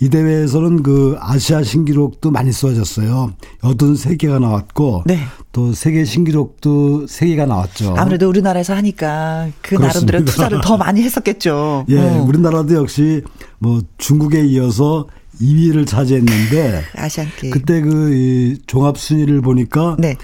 이 0.00 0.10
대회에서는 0.10 0.82
그 0.82 1.16
아시아 1.20 1.62
신기록도 1.62 2.30
많이 2.30 2.52
쏘아졌어요. 2.52 3.32
83개가 3.62 4.40
나왔고 4.40 5.04
네. 5.06 5.20
또 5.52 5.72
세계 5.72 6.04
신기록도 6.04 7.06
3개가 7.06 7.46
나왔죠. 7.46 7.94
아무래도 7.96 8.28
우리나라에서 8.28 8.74
하니까 8.74 9.48
그 9.62 9.76
그렇습니다. 9.76 10.12
나름대로 10.12 10.24
투자를 10.24 10.60
더 10.60 10.76
많이 10.76 11.02
했었겠죠. 11.02 11.86
예, 11.88 11.98
어. 11.98 12.24
우리나라도 12.28 12.74
역시 12.74 13.22
뭐 13.58 13.80
중국에 13.96 14.44
이어서 14.44 15.06
2위를 15.40 15.86
차지했는데 15.86 16.82
아시안 16.94 17.28
게임. 17.38 17.52
그때 17.52 17.80
그 17.80 18.56
종합 18.66 18.98
순위를 18.98 19.40
보니까 19.40 19.96
네. 19.98 20.16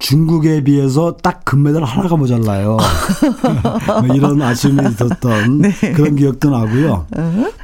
중국에 0.00 0.64
비해서 0.64 1.16
딱 1.22 1.44
금메달 1.44 1.84
하나가 1.84 2.16
모자라요. 2.16 2.78
뭐 4.04 4.16
이런 4.16 4.40
아쉬움이 4.42 4.88
있었던 4.88 5.58
네. 5.58 5.70
그런 5.92 6.16
기억도 6.16 6.50
나고요. 6.50 7.06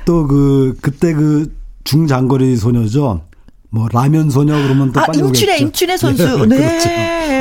또 0.04 0.26
그 0.28 0.76
그때 0.80 1.12
그 1.14 1.52
중장거리 1.84 2.56
소녀죠. 2.56 3.22
뭐 3.70 3.88
라면 3.92 4.30
소녀 4.30 4.54
그러면 4.62 4.92
또 4.92 5.00
아, 5.00 5.06
빨리 5.06 5.18
임춘혜, 5.18 5.52
오겠죠. 5.54 5.64
임춘혜 5.64 5.96
선수. 5.96 6.22
예, 6.22 6.46
네. 6.46 6.56
그렇죠. 6.56 6.88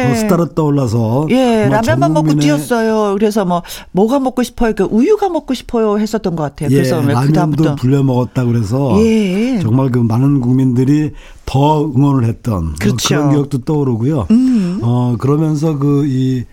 뭐 0.08 0.16
스타로 0.16 0.46
떠올라서 0.54 1.28
예, 1.30 1.68
라면만 1.70 2.14
먹고 2.14 2.36
뛰었어요. 2.36 3.14
그래서 3.14 3.46
뭐 3.46 3.62
뭐가 3.92 4.20
먹고 4.20 4.44
싶어요? 4.44 4.74
그 4.76 4.84
우유가 4.84 5.30
먹고 5.30 5.54
싶어요 5.54 6.00
했었던 6.00 6.36
것 6.36 6.44
같아요. 6.44 6.70
예, 6.72 6.76
그래서 6.76 7.02
라면도 7.02 7.76
불려 7.76 8.04
먹었다 8.04 8.46
그래서 8.46 8.96
예. 9.04 9.60
정말 9.62 9.92
그 9.92 10.00
많은 10.00 10.42
국민들이 10.42 11.12
더 11.46 11.86
응원을 11.86 12.26
했던 12.26 12.74
그렇죠. 12.76 13.08
그런 13.08 13.30
기억도 13.32 13.60
떠오르고요. 13.60 14.28
음. 14.32 14.80
어 14.82 15.16
그러면서 15.20 15.78
그 15.78 16.06
이 16.06 16.44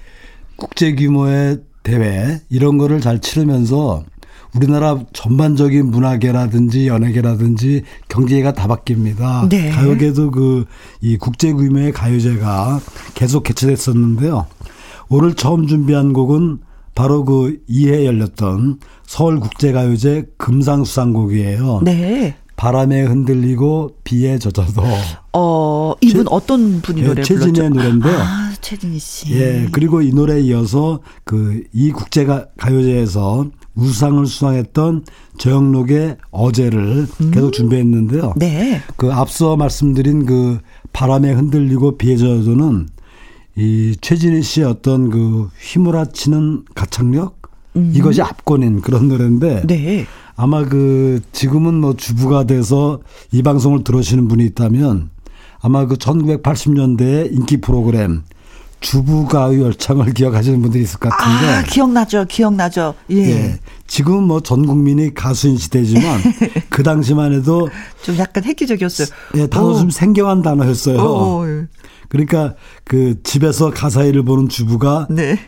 국제 0.57 0.95
규모의 0.95 1.59
대회 1.83 2.41
이런 2.49 2.79
거를 2.79 3.01
잘 3.01 3.21
치르면서 3.21 4.05
우리나라 4.55 4.99
전반적인 5.12 5.91
문화계라든지 5.91 6.87
연예계라든지 6.87 7.83
경제가 8.09 8.53
다 8.53 8.69
바뀝니다. 8.69 9.49
네. 9.49 9.71
가요계도 9.71 10.31
그 10.31 10.65
이 11.01 11.17
국제 11.17 11.53
규모의 11.53 11.93
가요제가 11.93 12.81
계속 13.15 13.43
개최됐었는데요. 13.45 14.47
오늘 15.09 15.35
처음 15.35 15.67
준비한 15.67 16.12
곡은 16.12 16.59
바로 16.95 17.25
그 17.25 17.59
이해 17.67 18.05
열렸던 18.07 18.79
서울 19.07 19.41
국제 19.41 19.73
가요제 19.73 20.27
금상수상곡이에요. 20.38 21.81
네. 21.85 22.37
바람에 22.57 23.03
흔들리고 23.03 23.97
비에 24.05 24.38
젖어도. 24.38 24.83
어, 25.33 25.95
이분 26.01 26.25
최, 26.25 26.29
어떤 26.31 26.81
분이 26.83 27.01
예, 27.03 27.07
노래 27.07 27.23
최진의 27.23 27.53
불렀죠? 27.55 27.75
노래인데요. 27.75 28.17
아, 28.19 28.53
최진희 28.61 28.99
씨. 28.99 29.33
예, 29.35 29.69
그리고 29.73 30.03
이 30.03 30.12
노래에 30.12 30.41
이어서 30.43 31.01
그 31.25 31.65
이 31.73 31.91
국제가 31.91 32.47
가요제에서 32.59 33.47
우상을 33.75 34.25
수상했던 34.27 35.05
저영록의 35.39 36.19
어제를 36.31 37.07
음. 37.21 37.31
계속 37.33 37.53
준비했는데요. 37.53 38.35
네. 38.37 38.81
그 38.97 39.13
앞서 39.13 39.57
말씀드린 39.57 40.27
그 40.27 40.59
바람에 40.93 41.33
흔들리고 41.33 41.97
비에 41.97 42.17
젖어도는 42.17 42.89
이 43.57 43.97
최진희 44.01 44.43
씨의 44.43 44.67
어떤 44.67 45.11
그 45.11 45.49
휘몰아치는 45.61 46.65
가창력 46.75 47.40
음. 47.77 47.92
이것이 47.94 48.23
압권인 48.23 48.81
그런 48.81 49.09
노래인데 49.09 49.67
네. 49.67 50.07
아마 50.37 50.65
그 50.65 51.21
지금은 51.33 51.75
뭐 51.75 51.94
주부가 51.96 52.44
돼서 52.44 53.01
이 53.31 53.42
방송을 53.42 53.85
들으시는 53.85 54.29
분이 54.29 54.44
있다면 54.46 55.11
아마 55.61 55.87
그 55.87 55.96
1980년대 55.96 57.33
인기 57.33 57.59
프로그램 57.61 58.23
주부가의 58.83 59.61
열창을 59.63 60.13
기억하시는 60.15 60.61
분들이 60.61 60.83
있을 60.85 60.99
것 60.99 61.09
같은데. 61.09 61.53
아, 61.55 61.63
기억나죠. 61.63 62.27
기억나죠. 62.29 62.95
예. 63.11 63.17
예. 63.17 63.59
지금 63.87 64.25
뭐 64.25 64.41
전 64.41 64.67
국민이 64.67 65.15
가수인 65.15 65.57
시대지만 65.57 66.21
그 66.69 66.83
당시만 66.83 67.33
해도 67.33 67.69
좀 68.03 68.19
약간 68.19 68.45
획기적이었어요. 68.45 69.07
예, 69.37 69.47
단어 69.47 69.75
좀 69.75 69.89
생경한 69.91 70.43
단어였어요. 70.43 70.99
오. 71.01 71.45
그러니까 72.09 72.55
그 72.85 73.23
집에서 73.23 73.71
가사 73.71 74.05
일을 74.05 74.23
보는 74.25 74.49
주부가 74.49 75.07
네. 75.11 75.39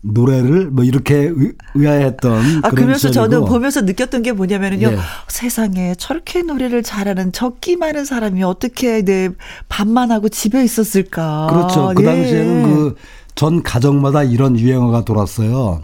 노래를 0.00 0.70
뭐 0.70 0.84
이렇게 0.84 1.32
의아해했던 1.74 2.60
아 2.62 2.70
그러면서 2.70 3.10
저는 3.10 3.44
보면서 3.44 3.80
느꼈던 3.80 4.22
게 4.22 4.32
뭐냐면은요. 4.32 4.92
예. 4.92 4.98
세상에 5.26 5.94
저렇게 5.96 6.42
노래를 6.42 6.82
잘하는 6.82 7.32
적기 7.32 7.76
많은 7.76 8.04
사람이 8.04 8.42
어떻게 8.44 9.02
내 9.02 9.30
밥만 9.68 10.12
하고 10.12 10.28
집에 10.28 10.62
있었을까? 10.62 11.48
그렇죠. 11.50 11.92
그 11.96 12.02
예. 12.02 12.06
당시에는 12.06 12.94
그전 13.34 13.62
가정마다 13.62 14.22
이런 14.22 14.58
유행어가 14.58 15.04
돌았어요. 15.04 15.82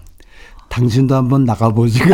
당신도 0.68 1.14
한번 1.14 1.44
나가보지. 1.44 2.00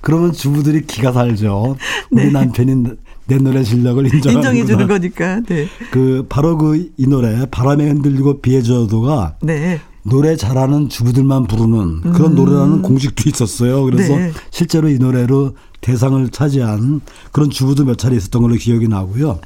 그러면 0.00 0.32
주부들이 0.32 0.86
기가 0.86 1.12
살죠. 1.12 1.76
우리 2.10 2.26
네. 2.26 2.30
남편이 2.30 2.84
내 3.26 3.38
노래 3.38 3.64
실력을 3.64 4.04
인정해 4.14 4.64
주는 4.64 4.86
거니까. 4.86 5.40
네. 5.40 5.66
그 5.90 6.26
바로 6.28 6.58
그 6.58 6.88
이 6.96 7.06
노래 7.06 7.46
바람에 7.50 7.88
흔들리고 7.88 8.40
비에 8.40 8.62
젖어도가 8.62 9.36
네. 9.42 9.80
노래 10.02 10.36
잘하는 10.36 10.88
주부들만 10.88 11.46
부르는 11.46 12.12
그런 12.12 12.32
음. 12.32 12.34
노래라는 12.34 12.82
공식도 12.82 13.28
있었어요. 13.30 13.84
그래서 13.84 14.16
네. 14.16 14.32
실제로 14.50 14.88
이 14.88 14.98
노래로 14.98 15.54
대상을 15.80 16.28
차지한 16.28 17.00
그런 17.32 17.50
주부도 17.50 17.84
몇 17.84 17.96
차례 17.96 18.16
있었던 18.16 18.42
걸로 18.42 18.54
기억이 18.54 18.88
나고요. 18.88 19.40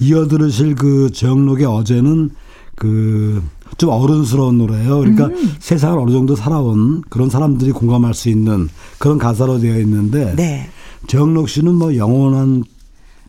이어 0.00 0.26
들으실 0.26 0.74
그 0.74 1.10
저영록의 1.12 1.66
어제는 1.66 2.30
그 2.76 3.42
좀 3.78 3.90
어른스러운 3.90 4.58
노래예요. 4.58 4.98
그러니까 4.98 5.26
음. 5.26 5.54
세상을 5.58 5.98
어느 5.98 6.10
정도 6.10 6.36
살아온 6.36 7.02
그런 7.08 7.30
사람들이 7.30 7.72
공감할 7.72 8.14
수 8.14 8.28
있는 8.28 8.68
그런 8.98 9.18
가사로 9.18 9.60
되어 9.60 9.78
있는데 9.80 10.34
네. 10.36 10.68
전영록 11.06 11.48
씨는 11.48 11.74
뭐 11.74 11.96
영원한 11.96 12.64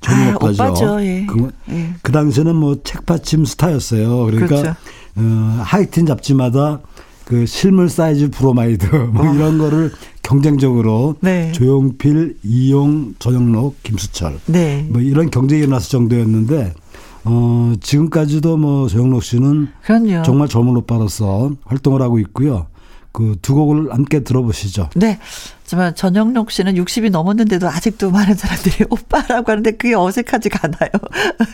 정인 0.04 0.30
아, 0.30 0.36
오빠죠. 0.36 0.64
오빠죠. 0.64 1.02
예. 1.02 1.26
그, 1.26 1.52
예. 1.70 1.94
그 2.02 2.12
당시에는 2.12 2.56
뭐 2.56 2.78
책받침 2.84 3.46
스타였어요. 3.46 4.26
그러니까 4.26 4.48
그렇죠. 4.48 4.76
어, 5.16 5.60
하이틴 5.64 6.06
잡지마다 6.06 6.82
그 7.26 7.46
실물 7.46 7.90
사이즈 7.90 8.30
브로마이드 8.30 8.86
뭐 9.14 9.28
어. 9.28 9.34
이런 9.34 9.58
거를 9.58 9.92
경쟁적으로 10.22 11.16
네. 11.22 11.52
조용필, 11.54 12.38
이용, 12.44 13.14
전영록, 13.20 13.82
김수철 13.84 14.40
네. 14.46 14.86
뭐 14.90 15.02
이런 15.02 15.30
경쟁이 15.32 15.62
일어났을 15.64 15.90
정도였는데 15.90 16.74
어 17.26 17.74
지금까지도 17.80 18.58
뭐 18.58 18.88
전영록 18.90 19.24
씨는 19.24 19.70
그럼요. 19.84 20.24
정말 20.24 20.50
젊은 20.50 20.76
오빠로서 20.76 21.52
활동을 21.64 22.02
하고 22.02 22.20
있고요. 22.20 22.68
그 23.14 23.38
두 23.44 23.54
곡을 23.56 23.94
함께 23.94 24.22
들어보시죠. 24.22 24.90
네. 24.96 25.20
하지만 25.62 25.96
전영록 25.96 26.52
씨는 26.52 26.76
60이 26.76 27.12
넘었는데도 27.12 27.68
아직도 27.70 28.12
많은 28.12 28.36
사람들이 28.36 28.86
오빠라고 28.90 29.52
하는데 29.52 29.72
그게 29.72 29.96
어색하지가 29.96 30.60
않아요. 30.64 30.92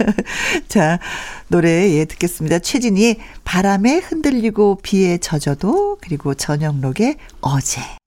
자, 0.67 0.99
노래 1.47 1.91
예 1.95 2.05
듣겠습니다. 2.05 2.59
최진이 2.59 3.17
바람에 3.43 3.97
흔들리고 3.97 4.79
비에 4.81 5.17
젖어도 5.17 5.97
그리고 6.01 6.33
전영록의 6.33 7.17
어제. 7.41 7.98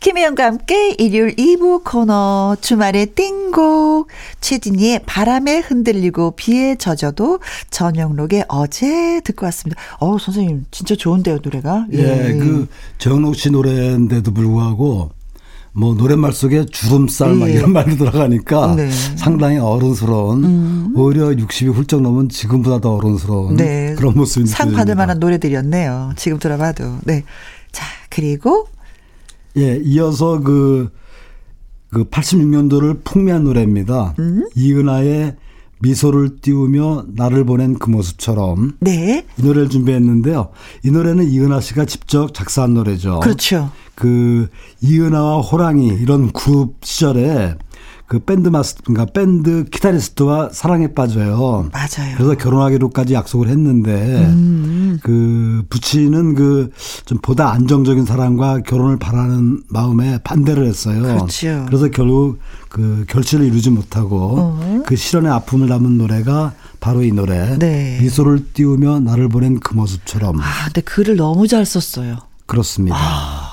김혜영과 0.00 0.44
함께 0.44 0.90
일요일 0.92 1.34
2부 1.34 1.82
코너 1.84 2.56
주말의 2.60 3.06
띵곡 3.16 4.06
최진희의 4.40 5.00
바람에 5.06 5.58
흔들리고 5.58 6.32
비에 6.36 6.76
젖어도 6.76 7.40
전영록의 7.70 8.44
어제 8.48 9.20
듣고 9.24 9.46
왔습니다. 9.46 9.80
어 9.98 10.16
선생님 10.18 10.66
진짜 10.70 10.94
좋은데요 10.94 11.38
노래가. 11.42 11.86
예, 11.92 11.98
예 11.98 12.38
그 12.38 12.68
정록 12.98 13.34
씨 13.34 13.50
노래인데도 13.50 14.32
불구하고 14.32 15.10
뭐 15.72 15.94
노랫말 15.94 16.32
속에 16.32 16.66
주름살 16.66 17.34
막 17.34 17.48
예. 17.48 17.54
이런 17.54 17.72
말도 17.72 17.96
들어가니까 17.96 18.76
네. 18.76 18.88
상당히 19.16 19.58
어른스러운 19.58 20.44
음. 20.44 20.92
오히려 20.96 21.26
60이 21.30 21.72
훌쩍 21.72 22.00
넘은 22.02 22.28
지금보다 22.28 22.80
더 22.80 22.94
어른스러운 22.94 23.56
네. 23.56 23.94
그런 23.98 24.14
모습이 24.14 24.46
상 24.46 24.72
받을 24.72 24.94
만한 24.94 25.18
노래들이었네요. 25.18 26.12
지금 26.16 26.38
들어봐도. 26.38 26.98
네. 27.04 27.24
자, 27.72 27.84
그리고 28.10 28.68
예, 29.58 29.80
이어서 29.84 30.40
그, 30.40 30.90
그 31.90 32.04
86년도를 32.04 33.04
풍미한 33.04 33.44
노래입니다. 33.44 34.14
음? 34.18 34.48
이은하의 34.54 35.36
미소를 35.80 36.40
띄우며 36.40 37.06
나를 37.14 37.44
보낸 37.44 37.78
그 37.78 37.90
모습처럼. 37.90 38.72
네. 38.80 39.24
이 39.38 39.42
노래를 39.42 39.68
준비했는데요. 39.68 40.50
이 40.84 40.90
노래는 40.90 41.28
이은하 41.28 41.60
씨가 41.60 41.84
직접 41.84 42.34
작사한 42.34 42.74
노래죠. 42.74 43.20
그렇죠. 43.20 43.70
그 43.94 44.48
이은하와 44.80 45.40
호랑이 45.40 45.88
이런 45.88 46.32
그룹 46.32 46.76
시절에 46.82 47.56
그 48.08 48.18
밴드 48.20 48.48
마스터, 48.48 48.80
그러니까 48.86 49.12
밴드 49.12 49.64
기타리스트와 49.64 50.48
사랑에 50.52 50.94
빠져요. 50.94 51.68
맞아요. 51.72 52.16
그래서 52.16 52.34
결혼하기로까지 52.36 53.12
약속을 53.12 53.48
했는데, 53.48 54.24
음. 54.26 54.98
그 55.02 55.62
부친은 55.68 56.34
그 56.34 56.70
좀 57.04 57.18
보다 57.22 57.50
안정적인 57.52 58.04
사람과 58.04 58.60
결혼을 58.60 58.98
바라는 58.98 59.62
마음에 59.68 60.18
반대를 60.24 60.66
했어요. 60.66 61.02
그렇죠. 61.02 61.64
그래서 61.66 61.88
결국 61.88 62.38
그 62.68 63.04
결실을 63.08 63.46
이루지 63.46 63.70
못하고 63.70 64.34
어. 64.38 64.82
그 64.86 64.94
실현의 64.96 65.30
아픔을 65.30 65.68
담은 65.68 65.96
노래가 65.98 66.52
바로 66.80 67.02
이 67.02 67.12
노래. 67.12 67.56
네. 67.58 67.98
미소를 68.00 68.52
띄우며 68.52 69.00
나를 69.00 69.28
보낸 69.28 69.58
그 69.60 69.74
모습처럼. 69.74 70.38
아, 70.40 70.64
근데 70.66 70.80
글을 70.82 71.16
너무 71.16 71.46
잘 71.46 71.64
썼어요. 71.64 72.18
그렇습니다. 72.46 72.96
아. 72.98 73.50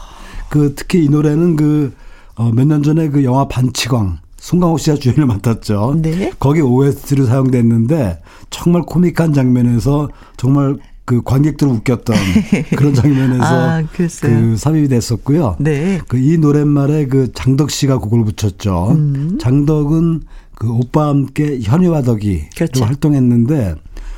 그 0.50 0.74
특히 0.76 1.06
이 1.06 1.10
노래는 1.10 1.56
그 1.56 1.94
어, 2.36 2.52
몇 2.52 2.66
년 2.68 2.84
전에 2.84 3.10
그 3.10 3.24
영화 3.24 3.48
반치광 3.48 4.20
송강호 4.46 4.78
씨가 4.78 4.98
주연을 4.98 5.26
맡았죠. 5.26 5.96
네. 6.04 6.32
거기 6.40 6.62
OST로 6.62 7.26
사용됐는데 7.26 8.22
정말 8.52 8.84
코믹한 8.84 9.34
장면에서 9.34 10.08
정말 10.38 10.78
그 11.04 11.24
관객들을 11.24 11.74
웃겼던 11.74 12.16
그런 12.78 12.94
장면에서 12.94 13.44
아, 13.44 13.84
그 13.92 14.56
삽입이 14.56 14.88
됐었고요. 14.88 15.56
네. 15.60 16.00
그 16.08 16.20
이 16.20 16.38
노랫말에 16.38 17.08
그 17.08 17.32
장덕 17.34 17.72
씨가 17.72 17.98
곡을 17.98 18.24
붙였죠. 18.24 18.92
음. 18.92 19.38
장덕은 19.42 20.22
그 20.54 20.72
오빠와 20.72 21.08
함께 21.10 21.60
현이와 21.64 22.04
덕이 22.04 22.50
그렇죠. 22.56 22.86
활동했는데 22.86 23.74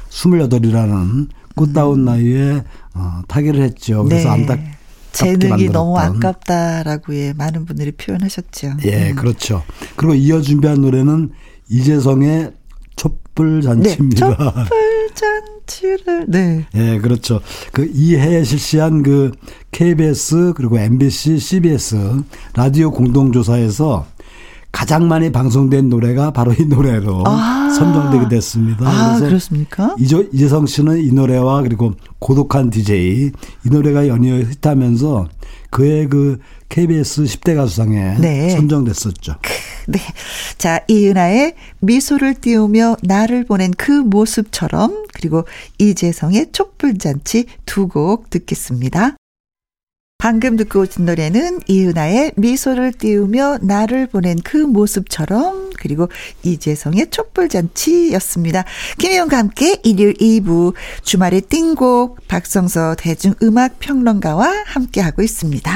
28이라는 0.09 1.29
꽃다운 1.55 1.99
음. 2.01 2.05
나이에 2.05 2.63
어, 2.95 3.21
타계를 3.29 3.61
했죠. 3.61 4.03
그래서 4.03 4.27
네. 4.27 4.33
안타 4.33 4.57
재능이 5.11 5.69
너무 5.69 5.97
아깝다라고 5.97 7.15
예, 7.15 7.33
많은 7.33 7.65
분들이 7.65 7.91
표현하셨죠. 7.91 8.77
예, 8.85 9.11
음. 9.11 9.15
그렇죠. 9.15 9.63
그리고 9.95 10.13
이어 10.13 10.41
준비한 10.41 10.81
노래는 10.81 11.31
이재성의 11.69 12.51
촛불 12.95 13.61
잔치입니다. 13.61 14.27
네, 14.29 14.35
촛불 14.35 15.09
잔치를 15.13 16.25
네. 16.27 16.65
예, 16.75 16.99
그렇죠. 16.99 17.41
그 17.71 17.89
이해에 17.93 18.43
실시한 18.43 19.03
그 19.03 19.31
KBS 19.71 20.53
그리고 20.55 20.79
MBC, 20.79 21.39
CBS 21.39 22.23
라디오 22.55 22.91
공동 22.91 23.31
조사에서 23.31 24.05
가장 24.77 25.07
많이 25.07 25.31
방송된 25.31 25.89
노래가 25.89 26.29
바로 26.29 26.53
이 26.53 26.63
노래로 26.65 27.23
아~ 27.25 27.67
선정되게 27.71 28.29
됐습니다. 28.29 28.87
아, 28.87 29.17
그렇습니까? 29.17 29.95
이재, 29.97 30.27
이재성 30.31 30.67
씨는 30.67 31.03
이 31.03 31.11
노래와 31.11 31.63
그리고 31.63 31.93
고독한 32.19 32.69
DJ 32.69 33.31
이 33.65 33.69
노래가 33.71 34.07
연이어 34.07 34.35
히트하면서 34.35 35.29
그의 35.71 36.07
그 36.09 36.37
KBS 36.69 37.23
10대 37.23 37.55
가수상에 37.55 38.17
네. 38.19 38.51
선정됐었죠. 38.51 39.37
네. 39.87 39.99
자, 40.59 40.81
이은하의 40.87 41.55
미소를 41.79 42.35
띄우며 42.35 42.97
나를 43.01 43.45
보낸 43.45 43.71
그 43.75 43.91
모습처럼 43.91 45.05
그리고 45.15 45.45
이재성의 45.79 46.51
촛불잔치 46.51 47.45
두 47.65 47.87
곡 47.87 48.29
듣겠습니다. 48.29 49.15
방금 50.19 50.57
듣고 50.57 50.81
오신 50.81 51.05
노래는 51.05 51.59
이은하의 51.67 52.31
미소를 52.37 52.93
띄우며 52.93 53.59
나를 53.61 54.07
보낸 54.07 54.35
그 54.43 54.57
모습처럼 54.57 55.69
그리고 55.77 56.09
이재성의 56.41 57.11
촛불잔치였습니다. 57.11 58.65
김혜영과 58.97 59.37
함께 59.37 59.79
일요일 59.83 60.15
2부 60.15 60.73
주말의 61.03 61.41
띵곡 61.41 62.27
박성서 62.27 62.95
대중음악평론가와 62.97 64.63
함께하고 64.65 65.21
있습니다. 65.21 65.71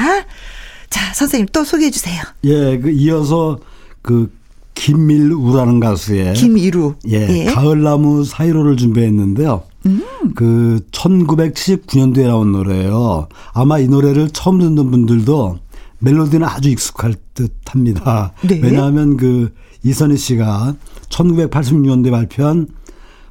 자 0.90 1.14
선생님 1.14 1.46
또 1.52 1.62
소개해 1.62 1.92
주세요. 1.92 2.20
예, 2.42 2.78
그 2.78 2.90
이어서 2.90 3.60
그 4.02 4.36
김밀우라는 4.74 5.78
가수의 5.78 6.34
김이루 6.34 6.96
예, 7.08 7.28
예. 7.28 7.44
가을나무 7.44 8.24
사이로를 8.24 8.76
준비했는데요. 8.76 9.62
음. 9.86 10.02
그 10.34 10.80
1979년도에 10.90 12.26
나온 12.26 12.52
노래예요. 12.52 13.28
아마 13.52 13.78
이 13.78 13.88
노래를 13.88 14.30
처음 14.30 14.58
듣는 14.58 14.90
분들도 14.90 15.58
멜로디는 15.98 16.46
아주 16.46 16.68
익숙할 16.68 17.14
듯합니다. 17.34 18.32
네. 18.42 18.60
왜냐하면 18.62 19.16
그 19.16 19.52
이선희 19.84 20.16
씨가 20.16 20.74
1986년도에 21.08 22.10
발표한 22.10 22.68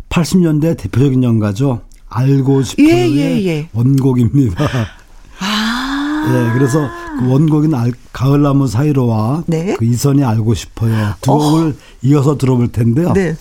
80년대 0.10 0.78
대표적인 0.78 1.24
연가죠. 1.24 1.82
알고 2.08 2.64
싶어의 2.64 3.16
예, 3.18 3.22
예, 3.22 3.45
예. 3.45 3.70
원곡입니다. 3.74 4.68
아. 5.39 6.26
예, 6.28 6.54
그래서 6.54 6.88
그 7.20 7.30
원곡인 7.30 7.74
알, 7.74 7.93
가을나무 8.12 8.68
사이로와 8.68 9.45
네. 9.47 9.76
그 9.78 9.86
이선이 9.86 10.24
알고 10.24 10.54
싶어요. 10.54 11.14
두 11.22 11.32
곡을 11.32 11.70
어. 11.70 11.74
이어서 12.04 12.38
들어볼 12.38 12.70
텐데요. 12.70 13.14
네. 13.14 13.36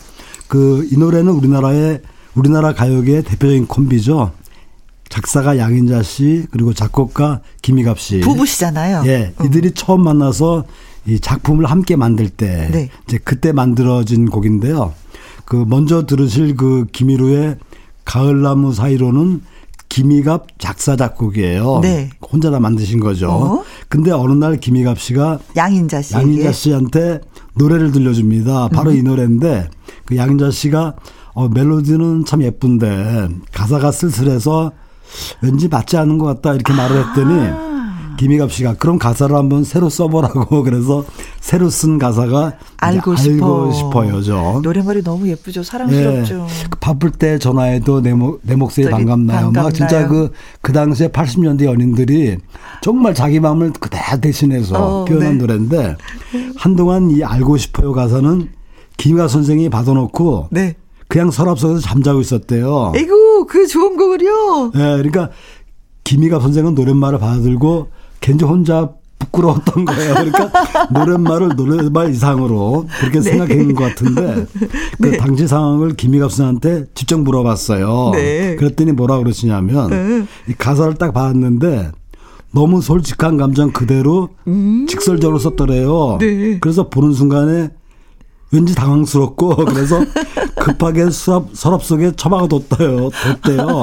그이 0.48 0.96
노래는 0.96 1.32
우리나라의 1.32 2.00
우리나라 2.34 2.72
가요계의 2.74 3.22
대표적인 3.24 3.66
콤비죠. 3.66 4.32
작사가 5.08 5.58
양인자 5.58 6.02
씨 6.02 6.46
그리고 6.52 6.72
작곡가 6.72 7.40
김희갑 7.62 7.98
씨 7.98 8.20
부부시잖아요. 8.20 9.02
예, 9.06 9.34
이들이 9.44 9.68
음. 9.68 9.74
처음 9.74 10.04
만나서 10.04 10.64
이 11.06 11.18
작품을 11.18 11.66
함께 11.66 11.96
만들 11.96 12.28
때 12.28 12.68
네. 12.70 12.88
이제 13.06 13.18
그때 13.18 13.52
만들어진 13.52 14.30
곡인데요. 14.30 14.94
그 15.44 15.64
먼저 15.66 16.06
들으실 16.06 16.56
그 16.56 16.86
김희루의 16.92 17.56
가을나무 18.04 18.72
사이로는 18.72 19.42
김희갑 19.88 20.60
작사 20.60 20.94
작곡이에요. 20.94 21.80
네. 21.82 22.10
혼자 22.22 22.52
다 22.52 22.60
만드신 22.60 23.00
거죠. 23.00 23.28
어? 23.30 23.64
근데 23.88 24.12
어느 24.12 24.32
날 24.32 24.58
김희갑 24.58 25.00
씨가 25.00 25.40
양인자 25.56 26.02
씨 26.02 26.14
양인자 26.14 26.52
씨한테 26.52 27.20
노래를 27.54 27.90
들려줍니다. 27.90 28.68
바로 28.68 28.92
음. 28.92 28.96
이 28.96 29.02
노래인데 29.02 29.68
그 30.04 30.16
양인자 30.16 30.52
씨가 30.52 30.94
어, 31.34 31.48
멜로디는 31.48 32.24
참 32.24 32.42
예쁜데 32.42 33.28
가사가 33.52 33.92
쓸쓸해서 33.92 34.72
왠지 35.40 35.68
맞지 35.68 35.96
않는 35.96 36.18
것 36.18 36.26
같다 36.26 36.54
이렇게 36.54 36.72
말을 36.72 37.08
했더니 37.08 37.48
아. 37.48 37.70
김희갑 38.20 38.52
씨가 38.52 38.74
그런 38.74 38.98
가사를 38.98 39.34
한번 39.34 39.64
새로 39.64 39.88
써보라고 39.88 40.62
그래서 40.64 41.06
새로 41.40 41.70
쓴 41.70 41.98
가사가 41.98 42.52
알고 42.76 43.16
싶어. 43.16 43.72
싶어요죠. 43.72 44.60
노래말이 44.62 45.02
너무 45.02 45.26
예쁘죠. 45.28 45.62
사랑스럽죠. 45.62 46.46
네. 46.46 46.46
바쁠 46.80 47.12
때 47.12 47.38
전화해도 47.38 48.02
내, 48.02 48.12
목, 48.12 48.40
내 48.42 48.56
목소리 48.56 48.90
반갑나요. 48.90 49.36
반갑나요. 49.36 49.64
막 49.64 49.72
진짜 49.72 50.06
그, 50.06 50.32
그 50.60 50.74
당시에 50.74 51.08
80년대 51.08 51.64
연인들이 51.64 52.36
정말 52.82 53.14
자기 53.14 53.40
마음을 53.40 53.72
그대로 53.72 54.20
대신해서 54.20 54.76
어, 54.76 55.04
표현한 55.06 55.32
네. 55.32 55.38
노래인데 55.38 55.96
한동안 56.56 57.10
이 57.10 57.24
알고 57.24 57.56
싶어요 57.56 57.92
가사는 57.92 58.50
김희갑 58.98 59.30
선생이 59.30 59.70
받아놓고 59.70 60.48
네. 60.50 60.74
그냥 61.10 61.32
서랍 61.32 61.58
속에서 61.58 61.80
잠자고 61.80 62.20
있었대요. 62.20 62.92
에이구, 62.94 63.46
그 63.48 63.66
좋은 63.66 63.96
곡을요? 63.96 64.70
네, 64.72 64.96
그러니까 64.96 65.30
김희갑 66.04 66.40
선생은 66.40 66.76
노랫말을 66.76 67.18
받아들고 67.18 67.88
괜히 68.20 68.44
혼자 68.44 68.90
부끄러웠던 69.18 69.86
거예요. 69.86 70.14
그러니까 70.14 70.52
노랫말을 70.94 71.56
노랫말 71.56 72.12
이상으로 72.12 72.86
그렇게 73.00 73.18
네. 73.18 73.28
생각했는 73.28 73.74
것 73.74 73.84
같은데 73.84 74.46
그 75.02 75.08
네. 75.08 75.16
당시 75.16 75.48
상황을 75.48 75.94
김희갑 75.96 76.30
선생한테 76.30 76.86
직접 76.94 77.18
물어봤어요. 77.18 78.12
네. 78.14 78.54
그랬더니 78.54 78.92
뭐라 78.92 79.18
그러시냐면 79.18 79.90
네. 79.90 80.26
이 80.48 80.54
가사를 80.56 80.94
딱 80.94 81.12
봤는데 81.12 81.90
너무 82.52 82.80
솔직한 82.80 83.36
감정 83.36 83.72
그대로 83.72 84.28
음. 84.46 84.86
직설적으로 84.88 85.40
썼더래요. 85.40 86.18
네. 86.20 86.58
그래서 86.60 86.88
보는 86.88 87.14
순간에 87.14 87.70
왠지 88.52 88.74
당황스럽고 88.74 89.56
그래서 89.66 90.04
급하게 90.56 91.10
수업 91.10 91.50
서랍 91.54 91.84
속에 91.84 92.12
처박아 92.16 92.48
뒀대요. 92.48 93.10
뒀대요. 93.42 93.82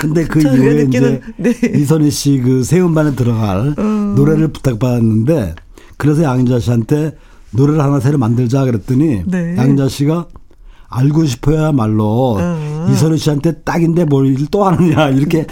근데 0.00 0.24
그 0.24 0.40
이후에 0.40 0.82
이제 0.88 1.20
네. 1.36 1.52
이선희 1.74 2.10
씨그 2.10 2.64
세운반에 2.64 3.14
들어갈 3.14 3.74
음. 3.78 4.14
노래를 4.16 4.48
부탁받았는데 4.48 5.54
그래서 5.96 6.22
양인자 6.22 6.60
씨한테 6.60 7.16
노래를 7.52 7.80
하나 7.82 8.00
새로 8.00 8.18
만들자 8.18 8.64
그랬더니 8.64 9.22
네. 9.26 9.56
양인자 9.56 9.88
씨가 9.88 10.26
알고 10.88 11.24
싶어야말로 11.24 12.36
음. 12.36 12.88
이선희 12.92 13.18
씨한테 13.18 13.62
딱인데 13.62 14.04
뭘 14.04 14.36
또 14.50 14.64
하느냐 14.64 15.08
이렇게 15.08 15.46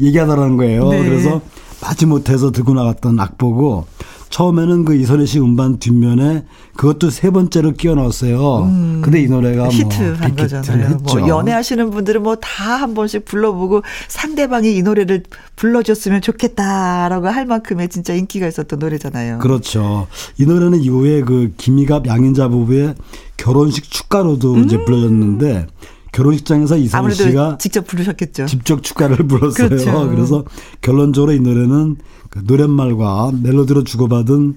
얘기하더라는 0.00 0.56
거예요. 0.56 0.88
네. 0.88 1.04
그래서 1.04 1.40
마지 1.82 2.06
못해서 2.06 2.50
들고 2.50 2.74
나갔던 2.74 3.18
악보고 3.20 3.86
처음에는 4.30 4.84
그 4.84 4.94
이선희 4.94 5.26
씨 5.26 5.40
음반 5.40 5.78
뒷면에 5.78 6.44
그것도 6.76 7.10
세 7.10 7.30
번째로 7.30 7.72
끼워 7.72 7.96
넣었어요. 7.96 8.62
음, 8.64 9.02
근데 9.04 9.20
이 9.20 9.26
노래가 9.26 9.64
뭐 9.64 9.72
히트한 9.72 10.18
뭐 10.20 10.36
거잖아요. 10.36 10.98
뭐 11.02 11.28
연애하시는 11.28 11.90
분들은 11.90 12.22
뭐 12.22 12.36
다 12.36 12.70
한 12.80 12.94
번씩 12.94 13.24
불러보고 13.24 13.82
상대방이 14.08 14.74
이 14.76 14.82
노래를 14.82 15.24
불러줬으면 15.56 16.20
좋겠다라고 16.22 17.26
할 17.28 17.44
만큼의 17.44 17.88
진짜 17.88 18.14
인기가 18.14 18.46
있었던 18.46 18.78
노래잖아요. 18.78 19.38
그렇죠. 19.38 20.06
이 20.38 20.46
노래는 20.46 20.80
이후에 20.80 21.22
그 21.22 21.52
김희갑 21.56 22.06
양인자 22.06 22.48
부부의 22.48 22.94
결혼식 23.36 23.90
축가로도 23.90 24.54
음. 24.54 24.64
이제 24.64 24.82
불러졌는데 24.84 25.66
결혼식장에서 26.12 26.76
이선희 26.76 27.14
씨가 27.14 27.58
직접 27.58 27.86
부르셨겠죠. 27.86 28.46
직접 28.46 28.82
축가를 28.82 29.26
불렀어요. 29.28 29.68
그렇죠. 29.68 30.08
그래서 30.10 30.44
결론적으로 30.80 31.32
이 31.32 31.40
노래는 31.40 31.96
그 32.30 32.40
노랫말과 32.44 33.32
멜로디로 33.42 33.84
주고받은 33.84 34.56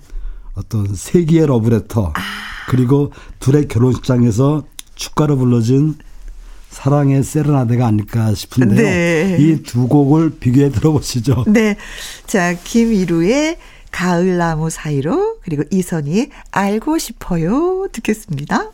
어떤 0.56 0.94
세기의 0.94 1.48
러브레터 1.48 2.14
아. 2.16 2.22
그리고 2.70 3.12
둘의 3.40 3.68
결혼식장에서 3.68 4.64
축가로 4.96 5.38
불러진 5.38 5.96
사랑의 6.70 7.24
세레나데가 7.24 7.86
아닐까 7.86 8.34
싶은데요. 8.34 8.82
네. 8.82 9.38
이두 9.40 9.88
곡을 9.88 10.38
비교해 10.40 10.70
들어보시죠. 10.72 11.46
네. 11.50 11.78
자, 12.26 12.56
김이루의 12.56 13.58
가을나무 13.92 14.72
사이로 14.72 15.38
그리고 15.44 15.64
이선희의 15.70 16.30
알고 16.52 16.98
싶어요 16.98 17.88
듣겠습니다. 17.92 18.72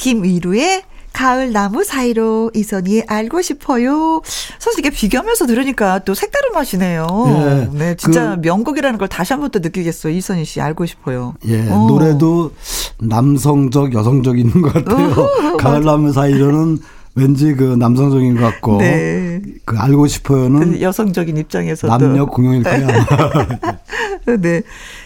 김이루의 0.00 0.82
가을 1.12 1.52
나무 1.52 1.84
사이로 1.84 2.50
이선이 2.54 3.02
알고 3.06 3.42
싶어요. 3.42 4.22
사실 4.58 4.80
이게 4.80 4.90
비교하면서 4.90 5.46
들으니까 5.46 6.00
또 6.00 6.14
색다른 6.14 6.52
맛이네요. 6.54 7.06
예, 7.26 7.68
네, 7.76 7.96
진짜 7.96 8.36
그, 8.36 8.40
명곡이라는 8.46 8.98
걸 8.98 9.08
다시 9.08 9.32
한번또 9.32 9.58
느끼겠어요. 9.60 10.12
이선희 10.12 10.44
씨 10.44 10.60
알고 10.60 10.86
싶어요. 10.86 11.34
예, 11.46 11.68
오. 11.68 11.72
어. 11.72 11.86
노래도 11.88 12.52
남성적, 12.98 13.94
여성적 13.94 14.38
인것 14.38 14.72
같아요. 14.72 15.14
오, 15.54 15.56
가을 15.58 15.82
나무 15.82 16.12
사이로는 16.12 16.78
왠지 17.18 17.54
그 17.54 17.64
남성적인 17.64 18.36
것 18.36 18.42
같고 18.42 18.78
네. 18.78 19.42
그 19.64 19.76
알고 19.76 20.06
싶어요는 20.06 20.72
그 20.72 20.80
여성적인 20.80 21.36
입장에서 21.36 21.88
남녀 21.88 22.26
공용일 22.26 22.62
거야. 22.62 22.86
네. 24.40 24.62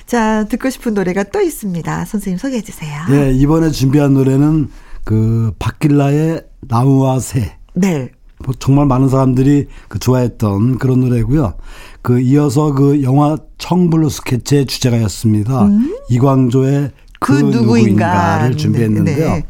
자, 0.07 0.45
듣고 0.45 0.69
싶은 0.69 0.93
노래가 0.93 1.23
또 1.25 1.41
있습니다. 1.41 2.05
선생님 2.05 2.39
소개해 2.39 2.61
주세요. 2.61 2.93
네, 3.09 3.33
이번에 3.33 3.71
준비한 3.71 4.13
노래는 4.13 4.69
그 5.05 5.53
박길라의 5.59 6.43
나무와 6.61 7.19
새. 7.19 7.57
네. 7.75 8.11
뭐 8.45 8.55
정말 8.59 8.87
많은 8.87 9.09
사람들이 9.09 9.67
그 9.89 9.99
좋아했던 9.99 10.79
그런 10.79 11.01
노래고요. 11.01 11.55
그 12.03 12.21
이어서 12.21 12.73
그 12.73 13.03
영화 13.03 13.37
청블루 13.59 14.09
스케치의 14.11 14.67
주제가였습니다. 14.67 15.67
음? 15.67 15.97
이광조의 16.11 16.91
그, 17.21 17.35
그 17.35 17.57
누구인가. 17.57 18.49
를 18.49 18.57
준비했는데요. 18.57 19.17
네, 19.17 19.35
네. 19.35 19.47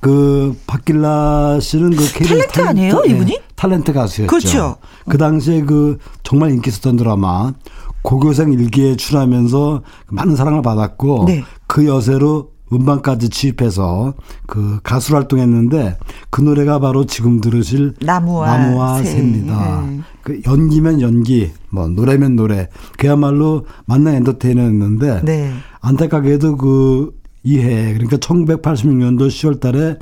그 0.00 0.54
박길라 0.66 1.58
씨는 1.60 1.90
그 1.92 2.12
KBS 2.12 2.48
탤런트 2.48 2.60
아니에요, 2.60 3.00
네, 3.00 3.10
이분이? 3.10 3.40
탤런트 3.56 3.94
가수였죠. 3.94 4.26
그렇죠. 4.26 4.76
그 5.08 5.16
당시에 5.16 5.62
그 5.62 5.98
정말 6.22 6.50
인기 6.50 6.68
있었던 6.68 6.96
드라마 6.96 7.54
고교생 8.02 8.52
일기에 8.52 8.96
출연하면서 8.96 9.82
많은 10.08 10.36
사랑을 10.36 10.60
받았고 10.60 11.24
네. 11.26 11.42
그 11.66 11.86
여세로 11.86 12.50
음반까지 12.72 13.28
취입해서 13.28 14.14
그 14.46 14.80
가수 14.82 15.14
활동했는데 15.14 15.98
그 16.30 16.40
노래가 16.40 16.78
바로 16.78 17.04
지금 17.04 17.40
들으실 17.40 17.94
나무와, 18.00 18.56
나무와 18.56 18.98
새. 18.98 19.04
새입니다. 19.10 19.84
네. 19.86 20.00
그 20.22 20.40
연기면 20.46 21.00
연기, 21.00 21.50
뭐 21.70 21.88
노래면 21.88 22.36
노래, 22.36 22.68
그야말로 22.96 23.66
만난 23.84 24.14
엔터테이너였는데 24.14 25.22
네. 25.24 25.52
안타깝게도 25.80 26.56
그 26.56 27.14
이해 27.42 27.92
그러니까 27.92 28.16
1986년도 28.16 29.28
10월달에 29.28 29.98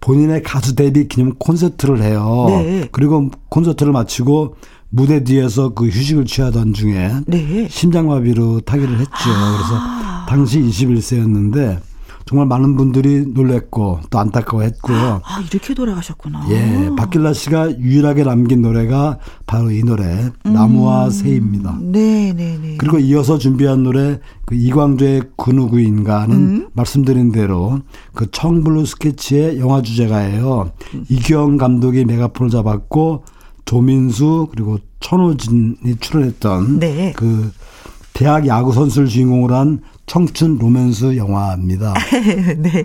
본인의 0.00 0.44
가수 0.44 0.76
데뷔 0.76 1.08
기념 1.08 1.34
콘서트를 1.34 2.02
해요. 2.02 2.46
네. 2.48 2.88
그리고 2.92 3.30
콘서트를 3.48 3.92
마치고 3.92 4.54
무대 4.90 5.22
뒤에서 5.24 5.74
그 5.74 5.88
휴식을 5.88 6.24
취하던 6.24 6.72
중에 6.72 7.10
네. 7.26 7.66
심장마비로 7.68 8.60
타기를 8.60 8.98
했죠. 9.00 9.12
아. 9.12 9.56
그래서 9.56 10.28
당시 10.28 10.60
21세였는데 10.60 11.80
정말 12.28 12.46
많은 12.46 12.76
분들이 12.76 13.24
놀랬고 13.26 14.00
또 14.10 14.18
안타까워했고요. 14.18 15.22
아 15.24 15.40
이렇게 15.50 15.72
돌아가셨구나. 15.72 16.46
예, 16.50 16.90
박길라 16.94 17.32
씨가 17.32 17.78
유일하게 17.78 18.24
남긴 18.24 18.60
노래가 18.60 19.18
바로 19.46 19.70
이 19.70 19.82
노래 19.82 20.30
나무와 20.44 21.06
음. 21.06 21.10
새입니다. 21.10 21.78
네, 21.80 22.34
네, 22.36 22.58
네. 22.60 22.76
그리고 22.76 22.98
이어서 22.98 23.38
준비한 23.38 23.82
노래 23.82 24.20
그 24.44 24.54
이광조의 24.54 25.22
그 25.38 25.52
누구인가는 25.52 26.36
음. 26.36 26.68
말씀드린 26.74 27.32
대로 27.32 27.80
그 28.12 28.30
청블루 28.30 28.84
스케치의 28.84 29.58
영화 29.58 29.80
주제가예요. 29.80 30.70
음. 30.96 31.06
이경 31.08 31.56
감독이 31.56 32.04
메가폰을 32.04 32.50
잡았고 32.50 33.24
조민수 33.64 34.48
그리고 34.50 34.76
천호진이 35.00 35.96
출연했던 35.98 36.78
네. 36.78 37.14
그 37.16 37.52
대학 38.12 38.46
야구 38.46 38.74
선수를 38.74 39.08
주인공으로 39.08 39.54
한 39.54 39.80
청춘 40.08 40.58
로맨스 40.58 41.16
영화입니다. 41.16 41.94
네. 42.58 42.84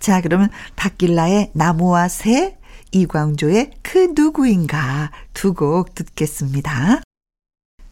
자, 0.00 0.20
그러면 0.20 0.50
박길라의 0.76 1.50
나무와 1.54 2.08
새, 2.08 2.56
이광조의 2.92 3.70
그 3.82 4.12
누구인가 4.14 5.10
두 5.32 5.54
곡 5.54 5.94
듣겠습니다. 5.94 7.00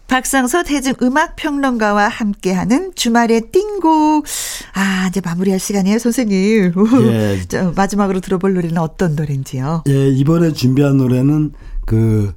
박상서 0.09 0.63
대중 0.65 0.93
음악 1.03 1.37
평론가와 1.37 2.09
함께하는 2.09 2.93
주말의 2.95 3.51
띵곡. 3.51 4.27
아, 4.75 5.07
이제 5.09 5.23
마무리할 5.25 5.59
시간이에요, 5.59 5.99
선생님. 5.99 6.73
예. 7.09 7.41
자, 7.49 7.73
마지막으로 7.75 8.21
들어볼 8.21 8.53
노래는 8.53 8.77
어떤 8.77 9.15
노래인지요? 9.17 9.85
예, 9.89 10.09
이번에 10.09 10.53
준비한 10.53 10.99
노래는 10.99 11.53
그 11.87 12.35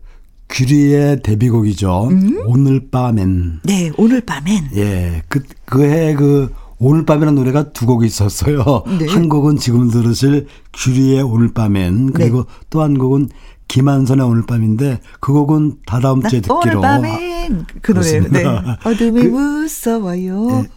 규리의 0.49 1.21
데뷔곡이죠. 1.23 2.07
음? 2.09 2.43
오늘 2.45 2.89
밤엔. 2.89 3.61
네, 3.63 3.91
오늘 3.97 4.21
밤엔. 4.21 4.69
예, 4.75 5.21
그, 5.27 5.43
그해 5.65 6.13
그 6.13 6.53
오늘 6.77 7.05
밤이라는 7.05 7.35
노래가 7.35 7.71
두 7.71 7.85
곡이 7.85 8.05
있었어요. 8.05 8.83
네. 8.99 9.07
한 9.07 9.29
곡은 9.29 9.57
지금 9.57 9.89
들으실 9.89 10.47
규리의 10.73 11.21
오늘 11.21 11.53
밤엔 11.53 12.11
그리고 12.11 12.43
네. 12.43 12.49
또한 12.69 12.97
곡은 12.97 13.29
김한선의 13.67 14.25
오늘 14.25 14.45
밤인데 14.45 14.99
그 15.19 15.33
곡은 15.33 15.77
다다음 15.85 16.21
주에 16.21 16.41
듣기로 16.41 16.79
오늘 16.79 16.81
밤엔 16.81 17.65
그 17.81 17.93
노래 17.93 18.19
네. 18.19 18.43
어둠이 18.83 19.23
그, 19.23 19.27
무서워요. 19.27 20.47
네. 20.61 20.69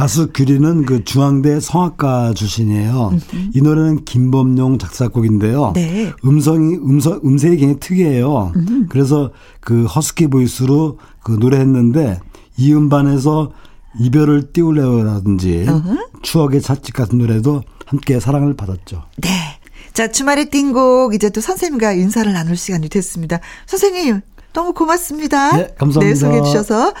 가수 0.00 0.30
규리는 0.32 0.86
그 0.86 1.04
중앙대 1.04 1.60
성악가 1.60 2.32
출신이에요. 2.32 3.10
음흠. 3.12 3.50
이 3.52 3.60
노래는 3.60 4.06
김범용 4.06 4.78
작사곡인데요. 4.78 5.74
네. 5.74 6.10
음성이 6.24 6.76
음성 6.76 7.20
음색이 7.22 7.58
굉장히 7.58 7.80
특이해요. 7.80 8.50
음흠. 8.56 8.86
그래서 8.88 9.30
그 9.60 9.84
허스키 9.84 10.28
보이스로 10.28 10.98
그 11.22 11.32
노래했는데 11.32 12.18
이 12.56 12.72
음반에서 12.72 13.52
이별을 13.98 14.54
띄울래요라든지 14.54 15.66
추억의 16.22 16.62
찻집 16.62 16.94
같은 16.94 17.18
노래도 17.18 17.62
함께 17.84 18.20
사랑을 18.20 18.56
받았죠. 18.56 19.02
네. 19.18 19.28
자, 19.92 20.10
주말의 20.10 20.48
띵곡 20.48 21.12
이제 21.12 21.28
또 21.28 21.42
선생님과 21.42 21.92
인사를 21.92 22.32
나눌 22.32 22.56
시간이 22.56 22.88
됐습니다. 22.88 23.40
선생님, 23.66 24.22
너무 24.54 24.72
고맙습니다. 24.72 25.54
네, 25.58 25.68
감사합니다. 25.76 26.00
네, 26.00 26.14
소개해 26.14 26.42
주셔서. 26.42 26.94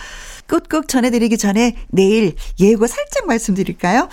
끝곡 0.50 0.88
전해드리기 0.88 1.38
전에 1.38 1.76
내일 1.90 2.34
예고 2.58 2.88
살짝 2.88 3.26
말씀드릴까요? 3.28 4.08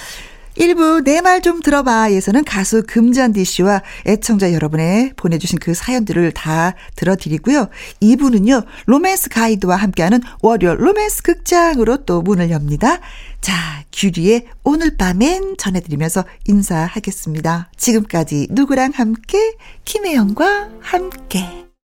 1부 0.55 1.03
내 1.03 1.21
말 1.21 1.41
좀 1.41 1.61
들어봐에서는 1.61 2.43
가수 2.43 2.83
금잔디 2.88 3.43
씨와 3.45 3.81
애청자 4.07 4.53
여러분의 4.53 5.13
보내주신 5.15 5.59
그 5.59 5.73
사연들을 5.75 6.31
다 6.31 6.73
들어드리고요. 6.95 7.69
2부는요. 8.01 8.65
로맨스 8.88 9.29
가이드와 9.29 9.75
함께하는 9.75 10.21
월요 10.41 10.73
로맨스 10.75 11.21
극장으로 11.23 12.05
또 12.05 12.21
문을 12.23 12.49
엽니다. 12.49 12.99
자, 13.39 13.53
규리의 13.93 14.45
오늘 14.63 14.97
밤엔 14.97 15.57
전해드리면서 15.57 16.23
인사하겠습니다. 16.47 17.69
지금까지 17.77 18.47
누구랑 18.49 18.93
함께 18.95 19.53
김혜영과 19.85 20.69
함께 20.81 21.66